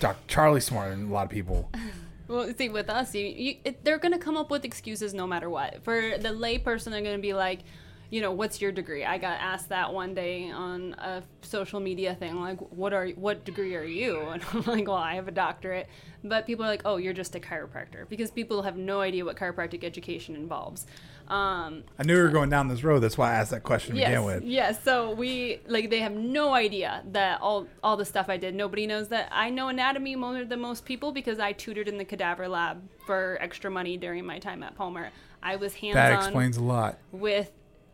[0.02, 0.20] Dr.
[0.28, 1.72] Charlie's smarter than a lot of people.
[2.30, 5.26] Well, see, with us, you, you, it, they're going to come up with excuses no
[5.26, 5.82] matter what.
[5.86, 7.62] For the layperson, they're going to be like,
[8.10, 9.04] you know, what's your degree?
[9.04, 13.44] I got asked that one day on a social media thing, like, what are what
[13.44, 14.20] degree are you?
[14.38, 15.88] And I'm like, well, I have a doctorate.
[16.24, 19.36] But people are like, oh, you're just a chiropractor because people have no idea what
[19.36, 20.86] chiropractic education involves.
[21.28, 23.00] Um, I knew we were going down this road.
[23.00, 24.44] That's why I asked that question to yes, begin with.
[24.44, 24.84] yes.
[24.84, 28.56] So we like they have no idea that all all the stuff I did.
[28.56, 32.06] Nobody knows that I know anatomy more than most people because I tutored in the
[32.06, 35.10] cadaver lab for extra money during my time at Palmer.
[35.44, 36.04] I was hands on.
[36.04, 36.98] That explains a lot.
[37.12, 37.52] with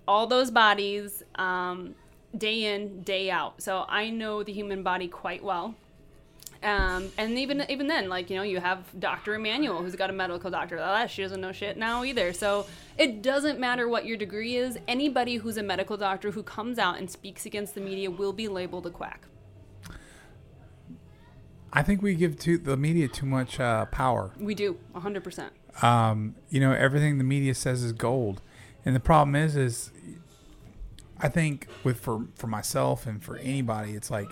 [0.07, 1.95] all those bodies um,
[2.37, 3.61] day in day out.
[3.61, 5.75] So i know the human body quite well.
[6.61, 10.13] Um, and even even then like you know you have dr immanuel who's got a
[10.13, 10.79] medical doctor.
[10.81, 12.31] Ah, she doesn't know shit now either.
[12.33, 12.65] So
[12.97, 14.77] it doesn't matter what your degree is.
[14.87, 18.47] Anybody who's a medical doctor who comes out and speaks against the media will be
[18.47, 19.27] labeled a quack.
[21.75, 24.31] I think we give to the media too much uh, power.
[24.39, 25.49] we do 100%
[25.81, 28.42] um, you know everything the media says is gold
[28.85, 29.91] and the problem is is
[31.19, 34.29] i think with for for myself and for anybody it's like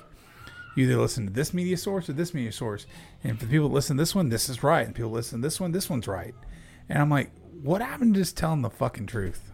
[0.76, 2.86] you either listen to this media source or this media source.
[3.26, 4.86] And for the people that listen to this one this is right.
[4.86, 6.34] And people listen to this one this one's right.
[6.88, 7.32] And i'm like
[7.62, 9.52] what happened to just telling the fucking truth?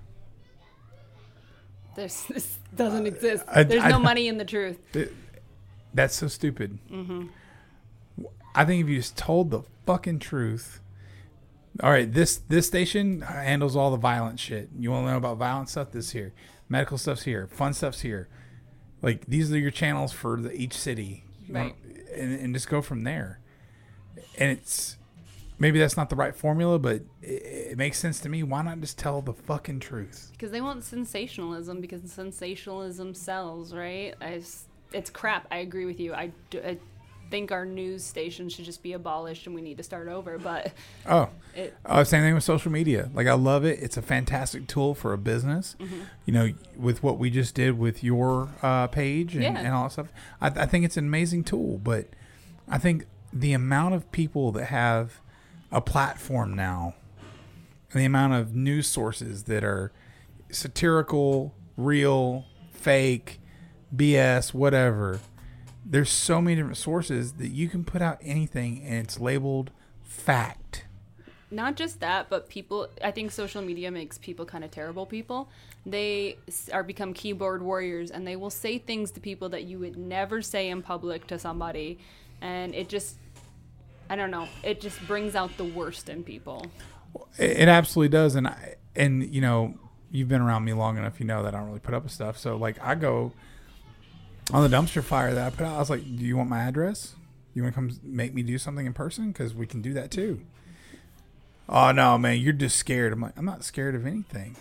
[1.96, 3.44] There's, this doesn't uh, exist.
[3.48, 4.78] I- there's I no don't- money in the truth.
[4.96, 5.14] It-
[5.94, 6.78] that's so stupid.
[6.92, 7.28] Mm-hmm.
[8.54, 10.82] I think if you just told the fucking truth
[11.84, 14.70] all right this this station handles all the violent shit.
[14.78, 15.92] You want to know about violent stuff?
[15.92, 16.34] This here.
[16.70, 17.48] Medical stuff's here.
[17.48, 18.28] Fun stuff's here.
[19.02, 21.24] Like these are your channels for the, each city.
[21.50, 21.76] Want-
[22.16, 23.40] and, and just go from there.
[24.38, 24.98] And it's
[25.60, 28.44] maybe that's not the right formula but it, it makes sense to me.
[28.44, 30.30] Why not just tell the fucking truth?
[30.32, 34.16] Because they want sensationalism because sensationalism sells, right?
[34.22, 34.42] I
[34.94, 35.48] it's crap.
[35.52, 36.14] I agree with you.
[36.14, 36.78] I, I
[37.30, 40.38] think our news station should just be abolished and we need to start over.
[40.38, 40.72] But
[41.06, 43.10] oh it, Uh, same thing with social media.
[43.14, 43.80] Like I love it.
[43.82, 45.76] It's a fantastic tool for a business.
[45.80, 46.00] Mm-hmm.
[46.26, 49.58] You know, with what we just did with your uh, page and, Yeah.
[49.58, 50.08] and all that stuff.
[50.42, 51.78] I, I think it's an amazing tool.
[51.78, 52.08] But
[52.70, 55.20] I think the amount of people that have
[55.72, 56.96] a platform now,
[57.92, 59.92] and the amount of news sources that are
[60.52, 63.40] satirical, real, fake,
[63.96, 65.20] BS, whatever.
[65.90, 69.72] There's so many different sources that you can put out anything and it's labeled
[70.04, 70.86] fact.
[71.50, 72.90] not just that, but people.
[73.04, 75.50] I think social media makes people kind of terrible people.
[75.86, 76.38] They
[76.74, 80.42] are become keyboard warriors, and they will say things to people that you would never
[80.42, 82.00] say in public to somebody,
[82.42, 83.16] and it just.
[84.10, 84.48] I don't know.
[84.64, 86.66] It just brings out the worst in people.
[87.38, 89.76] It, absolutely does, and I, and you know,
[90.12, 91.20] you've been around me long enough.
[91.20, 92.38] You know that I don't really put up with stuff.
[92.38, 93.34] So like, I go
[94.52, 95.76] on the dumpster fire that I put out.
[95.76, 97.16] I was like, "Do you want my address?
[97.54, 99.32] You want to come make me do something in person?
[99.32, 100.42] Because we can do that too."
[101.70, 103.12] Oh no, man, you're just scared.
[103.12, 104.56] I'm like, I'm not scared of anything.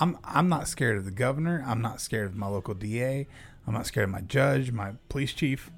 [0.00, 1.64] I'm I'm not scared of the governor.
[1.66, 3.26] I'm not scared of my local DA.
[3.66, 5.70] I'm not scared of my judge, my police chief.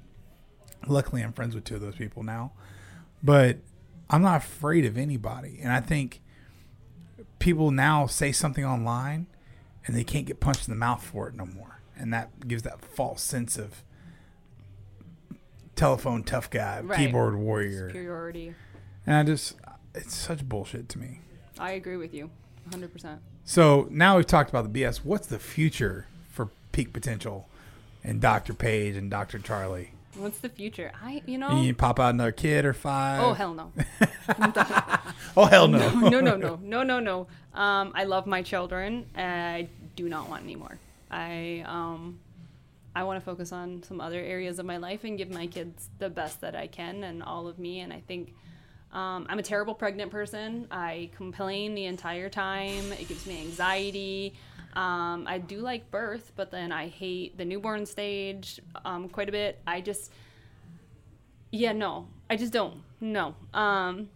[0.87, 2.51] Luckily, I'm friends with two of those people now.
[3.21, 3.57] But
[4.09, 5.59] I'm not afraid of anybody.
[5.61, 6.21] And I think
[7.39, 9.27] people now say something online
[9.85, 11.68] and they can't get punched in the mouth for it no more.
[11.99, 13.83] And that gives that false sense of
[15.75, 16.97] telephone tough guy, Right.
[16.97, 17.89] keyboard warrior.
[17.89, 18.55] Superiority.
[19.05, 19.55] And I just,
[19.95, 21.21] it's such bullshit to me.
[21.57, 22.29] I agree with you,
[22.69, 23.19] 100%.
[23.43, 24.97] So now we've talked about the BS.
[25.03, 27.47] What's the future for peak potential
[28.03, 28.53] and Dr.
[28.53, 29.39] Paige and Dr.
[29.39, 29.91] Charlie?
[30.15, 30.91] What's the future?
[31.03, 31.61] I, you know.
[31.61, 33.21] You pop out another kid or five?
[33.21, 33.71] Oh hell no!
[35.37, 35.77] Oh, hell no.
[36.09, 37.27] no, no, no, no, no, no.
[37.53, 39.05] Um, I love my children.
[39.15, 40.77] I do not want any more.
[41.11, 42.19] I um,
[42.95, 45.89] I want to focus on some other areas of my life and give my kids
[45.99, 47.81] the best that I can and all of me.
[47.81, 48.33] And I think
[48.91, 50.67] um, I'm a terrible pregnant person.
[50.71, 52.91] I complain the entire time.
[52.93, 54.33] It gives me anxiety.
[54.73, 59.31] Um, I do like birth, but then I hate the newborn stage um, quite a
[59.31, 59.59] bit.
[59.65, 60.11] I just,
[61.51, 62.81] yeah, no, I just don't.
[63.01, 63.35] No.
[63.53, 64.09] Um,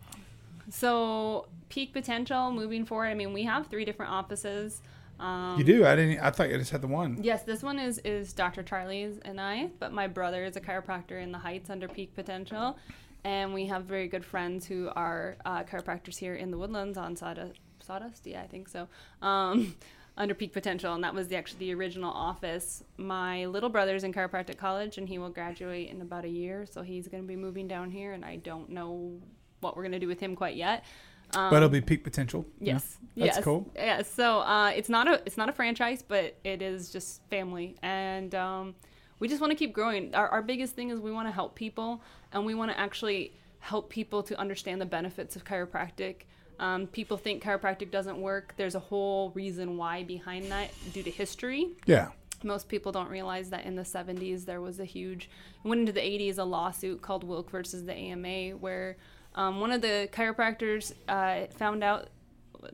[0.69, 3.07] so peak potential moving forward.
[3.07, 4.81] I mean, we have three different offices.
[5.20, 5.86] Um, You do?
[5.86, 6.20] I didn't.
[6.20, 7.20] I thought you just had the one.
[7.22, 8.64] Yes, this one is is Dr.
[8.64, 12.78] Charlie's and I, but my brother is a chiropractor in the Heights under Peak Potential,
[13.24, 17.16] and we have very good friends who are uh, chiropractors here in the Woodlands on
[17.16, 17.59] Sawdust.
[17.80, 18.88] Sawdust, yeah, I think so.
[19.22, 19.76] Um,
[20.18, 22.84] under peak potential, and that was the actually the original office.
[22.97, 26.82] My little brother's in chiropractic college, and he will graduate in about a year, so
[26.82, 29.20] he's going to be moving down here, and I don't know
[29.59, 30.84] what we're going to do with him quite yet.
[31.36, 32.45] Um, but it'll be peak potential.
[32.59, 33.25] Yes, yeah.
[33.25, 33.71] that's yes, cool.
[33.75, 37.75] Yes, so uh, it's not a it's not a franchise, but it is just family,
[37.81, 38.75] and um,
[39.19, 40.13] we just want to keep growing.
[40.15, 43.34] Our, our biggest thing is we want to help people, and we want to actually
[43.59, 46.23] help people to understand the benefits of chiropractic.
[46.59, 48.53] Um, people think chiropractic doesn't work.
[48.57, 51.71] There's a whole reason why behind that due to history.
[51.86, 52.09] Yeah.
[52.43, 55.29] Most people don't realize that in the 70s there was a huge,
[55.63, 58.97] went into the 80s, a lawsuit called Wilk versus the AMA, where
[59.36, 62.09] um, one of the chiropractors uh, found out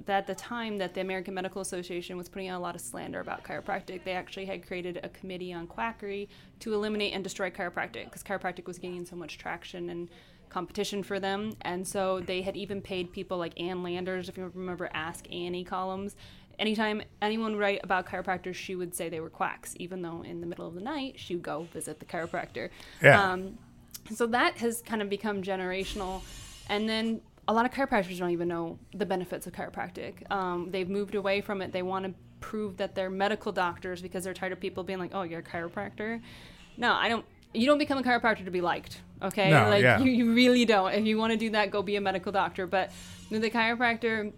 [0.05, 2.81] that at the time that the American Medical Association was putting out a lot of
[2.81, 6.29] slander about chiropractic, they actually had created a committee on quackery
[6.59, 10.09] to eliminate and destroy chiropractic because chiropractic was gaining so much traction and
[10.49, 11.53] competition for them.
[11.61, 15.63] And so they had even paid people like Ann Landers, if you remember Ask Annie
[15.63, 16.15] columns.
[16.57, 20.41] Anytime anyone would write about chiropractors, she would say they were quacks, even though in
[20.41, 22.69] the middle of the night she would go visit the chiropractor.
[23.01, 23.31] Yeah.
[23.31, 23.57] Um,
[24.13, 26.21] so that has kind of become generational.
[26.69, 30.29] And then a lot of chiropractors don't even know the benefits of chiropractic.
[30.31, 31.71] Um, they've moved away from it.
[31.71, 35.11] They want to prove that they're medical doctors because they're tired of people being like,
[35.13, 36.21] "Oh, you're a chiropractor."
[36.77, 39.01] No, I don't you don't become a chiropractor to be liked.
[39.21, 39.99] Okay, no, like yeah.
[39.99, 40.93] you, you really don't.
[40.93, 42.67] If you want to do that, go be a medical doctor.
[42.67, 42.91] But
[43.29, 44.31] with the chiropractor,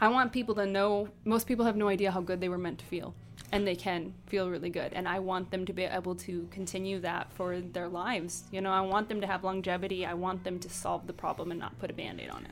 [0.00, 1.08] I want people to know.
[1.24, 3.14] Most people have no idea how good they were meant to feel,
[3.54, 4.92] and they can feel really good.
[4.94, 8.42] And I want them to be able to continue that for their lives.
[8.50, 10.04] You know, I want them to have longevity.
[10.04, 12.50] I want them to solve the problem and not put a band-aid on it.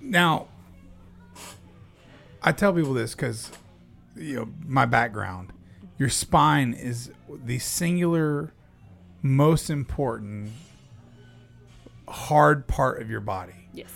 [0.00, 0.46] Now,
[2.44, 3.50] I tell people this because
[4.14, 5.52] you know my background.
[5.98, 8.52] Your spine is the singular
[9.22, 10.52] most important
[12.06, 13.68] hard part of your body.
[13.74, 13.90] Yes.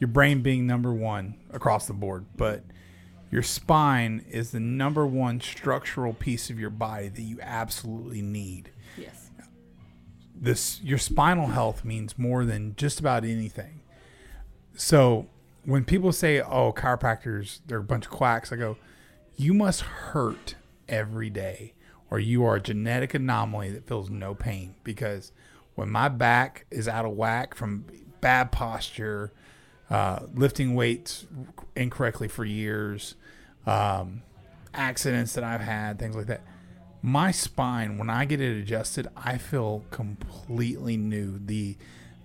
[0.00, 2.64] Your brain being number one across the board, but
[3.36, 8.70] your spine is the number one structural piece of your body that you absolutely need.
[8.96, 9.28] Yes.
[10.34, 13.82] This your spinal health means more than just about anything.
[14.74, 15.26] So
[15.66, 18.78] when people say, "Oh, chiropractors, they're a bunch of quacks," I go,
[19.36, 20.54] "You must hurt
[20.88, 21.74] every day
[22.10, 25.32] or you are a genetic anomaly that feels no pain because
[25.74, 27.84] when my back is out of whack from
[28.22, 29.30] bad posture,
[29.90, 31.26] uh, lifting weights
[31.74, 33.14] incorrectly for years,
[33.66, 34.22] um,
[34.74, 36.42] accidents that I've had, things like that.
[37.02, 41.38] My spine, when I get it adjusted, I feel completely new.
[41.38, 41.76] The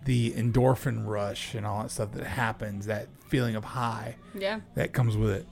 [0.04, 4.94] the endorphin rush and all that stuff that happens, that feeling of high, yeah, that
[4.94, 5.48] comes with it,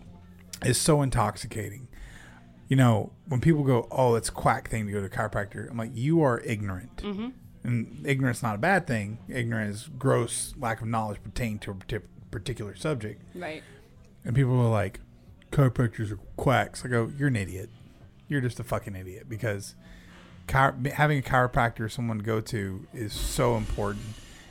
[0.66, 1.88] is so intoxicating
[2.70, 5.70] you know, when people go, "Oh, it's a quack thing to go to a chiropractor,"
[5.70, 7.30] I'm like, "You are ignorant." Mm-hmm.
[7.64, 9.18] And ignorance not a bad thing.
[9.28, 12.00] Ignorance is gross lack of knowledge pertaining to a
[12.32, 13.22] particular subject.
[13.36, 13.64] Right.
[14.24, 15.02] And people are like,
[15.52, 17.70] "Chiropractors are quacks." I go, "You're an idiot.
[18.28, 19.76] You're just a fucking idiot." Because
[20.48, 24.06] chiro- having a chiropractor, someone to go to, is so important.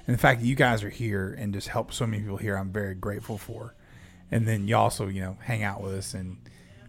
[0.07, 2.57] And the fact that you guys are here and just help so many people here,
[2.57, 3.75] I'm very grateful for.
[4.31, 6.39] And then you also, you know, hang out with us and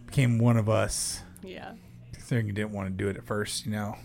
[0.06, 1.20] became one of us.
[1.42, 1.72] Yeah.
[2.12, 3.96] Considering you didn't want to do it at first, you know.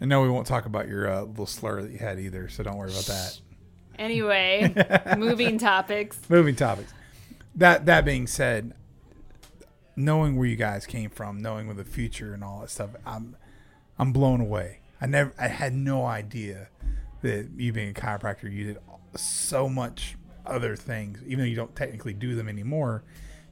[0.00, 2.62] And no, we won't talk about your uh, little slur that you had either, so
[2.62, 3.40] don't worry about that.
[3.98, 4.72] Anyway,
[5.18, 6.18] moving topics.
[6.28, 6.92] Moving topics.
[7.58, 8.74] That that being said,
[9.96, 13.36] knowing where you guys came from, knowing where the future and all that stuff, I'm
[13.98, 14.80] I'm blown away.
[15.00, 16.68] I never I had no idea
[17.22, 18.78] that you being a chiropractor, you did
[19.16, 23.04] so much other things, even though you don't technically do them anymore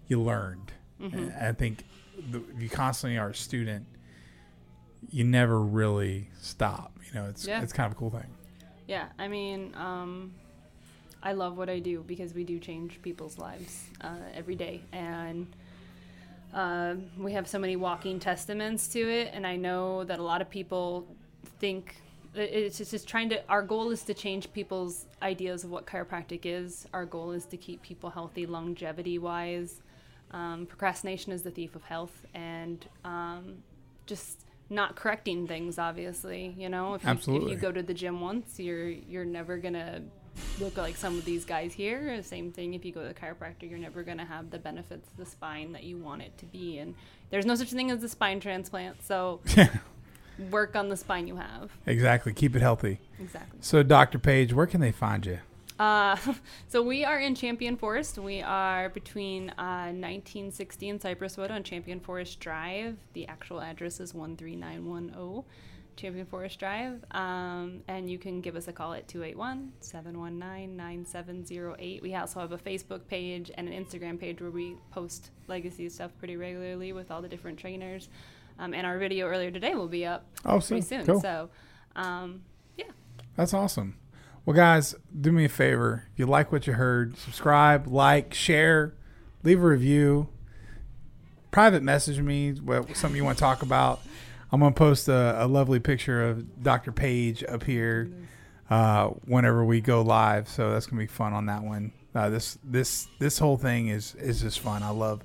[0.09, 0.73] you learned.
[1.01, 1.19] Mm-hmm.
[1.19, 1.85] And I think
[2.31, 3.87] the, if you constantly are a student,
[5.11, 6.99] you never really stop.
[7.07, 7.63] You know, it's yeah.
[7.63, 8.27] it's kind of a cool thing.
[8.87, 10.35] Yeah, I mean, um,
[11.27, 15.49] I love what I do because we do change people's lives uh, every day, and
[16.55, 19.33] uh, we have so many walking testaments to it.
[19.35, 21.05] And I know that a lot of people
[21.59, 21.97] think
[22.33, 23.45] it's just, just trying to.
[23.49, 26.87] Our goal is to change people's ideas of what chiropractic is.
[26.93, 29.83] Our goal is to keep people healthy, longevity wise.
[30.31, 33.65] Um, procrastination is the thief of health, and um,
[34.07, 35.77] just not correcting things.
[35.77, 39.57] Obviously, you know, if you, if you go to the gym once, you're you're never
[39.59, 40.03] gonna
[40.61, 42.23] look like some of these guys here.
[42.23, 45.17] Same thing if you go to the chiropractor, you're never gonna have the benefits of
[45.17, 46.79] the spine that you want it to be.
[46.79, 46.95] And
[47.31, 49.41] there's no such thing as a spine transplant, so.
[50.51, 51.71] work on the spine you have.
[51.87, 52.33] Exactly.
[52.33, 53.01] Keep it healthy.
[53.19, 53.59] Exactly.
[53.63, 54.19] So, Dr.
[54.19, 55.39] Paige, where can they find you?
[55.79, 56.17] Uh,
[56.69, 58.19] so we are in Champion Forest.
[58.19, 62.97] We are between uh, 1960 and Cypress Wood on Champion Forest Drive.
[63.13, 65.45] The actual address is 13910.
[65.97, 67.05] Champion Forest Drive.
[67.13, 72.03] Um, and you can give us a call at 281 719 9708.
[72.03, 76.11] We also have a Facebook page and an Instagram page where we post legacy stuff
[76.19, 78.09] pretty regularly with all the different trainers.
[78.59, 81.07] Um, and our video earlier today will be up Oh, pretty so- soon.
[81.07, 81.21] cool.
[81.21, 81.51] So,
[81.95, 82.43] um,
[82.77, 82.85] yeah.
[83.37, 83.97] That's awesome.
[84.45, 86.05] Well, guys, do me a favor.
[86.13, 88.95] If you like what you heard, subscribe, like, share,
[89.43, 90.29] leave a review.
[91.51, 94.01] Private message me what something you want to talk about.
[94.53, 96.93] I'm gonna post a, a lovely picture of Dr.
[96.93, 98.11] Paige up here
[98.71, 100.49] uh, whenever we go live.
[100.49, 101.93] So that's gonna be fun on that one.
[102.15, 104.83] Uh, this this this whole thing is is just fun.
[104.83, 105.23] I love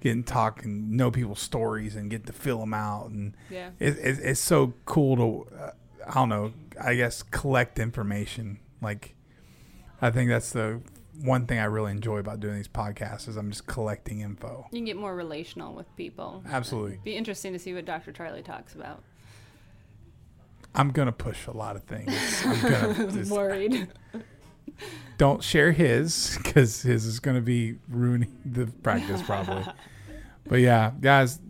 [0.00, 3.70] getting to talk and know people's stories and get to fill them out and Yeah.
[3.80, 5.70] it, it, it's so cool to uh,
[6.08, 9.16] i don't know i guess collect information like
[10.00, 10.80] i think that's the
[11.22, 14.78] one thing i really enjoy about doing these podcasts is i'm just collecting info You
[14.78, 16.42] can get more relational with people.
[16.48, 17.00] Absolutely.
[17.02, 18.12] Be interesting to see what Dr.
[18.12, 19.02] Charlie talks about.
[20.74, 22.12] i'm gonna push a lot of things
[22.44, 23.88] i'm gonna just- worried.
[25.16, 29.64] don't share his because his is gonna be ruining the practice probably
[30.46, 31.40] but yeah guys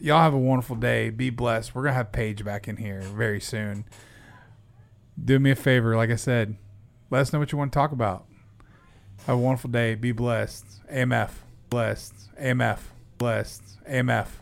[0.00, 3.40] y'all have a wonderful day be blessed we're gonna have paige back in here very
[3.40, 3.84] soon
[5.22, 6.56] do me a favor like i said
[7.10, 8.24] let us know what you want to talk about
[9.26, 9.94] have a wonderful day.
[9.94, 10.66] Be blessed.
[10.90, 11.30] Amf
[11.70, 12.14] blessed.
[12.38, 12.80] Amf
[13.18, 13.62] blessed.
[13.88, 14.41] Amf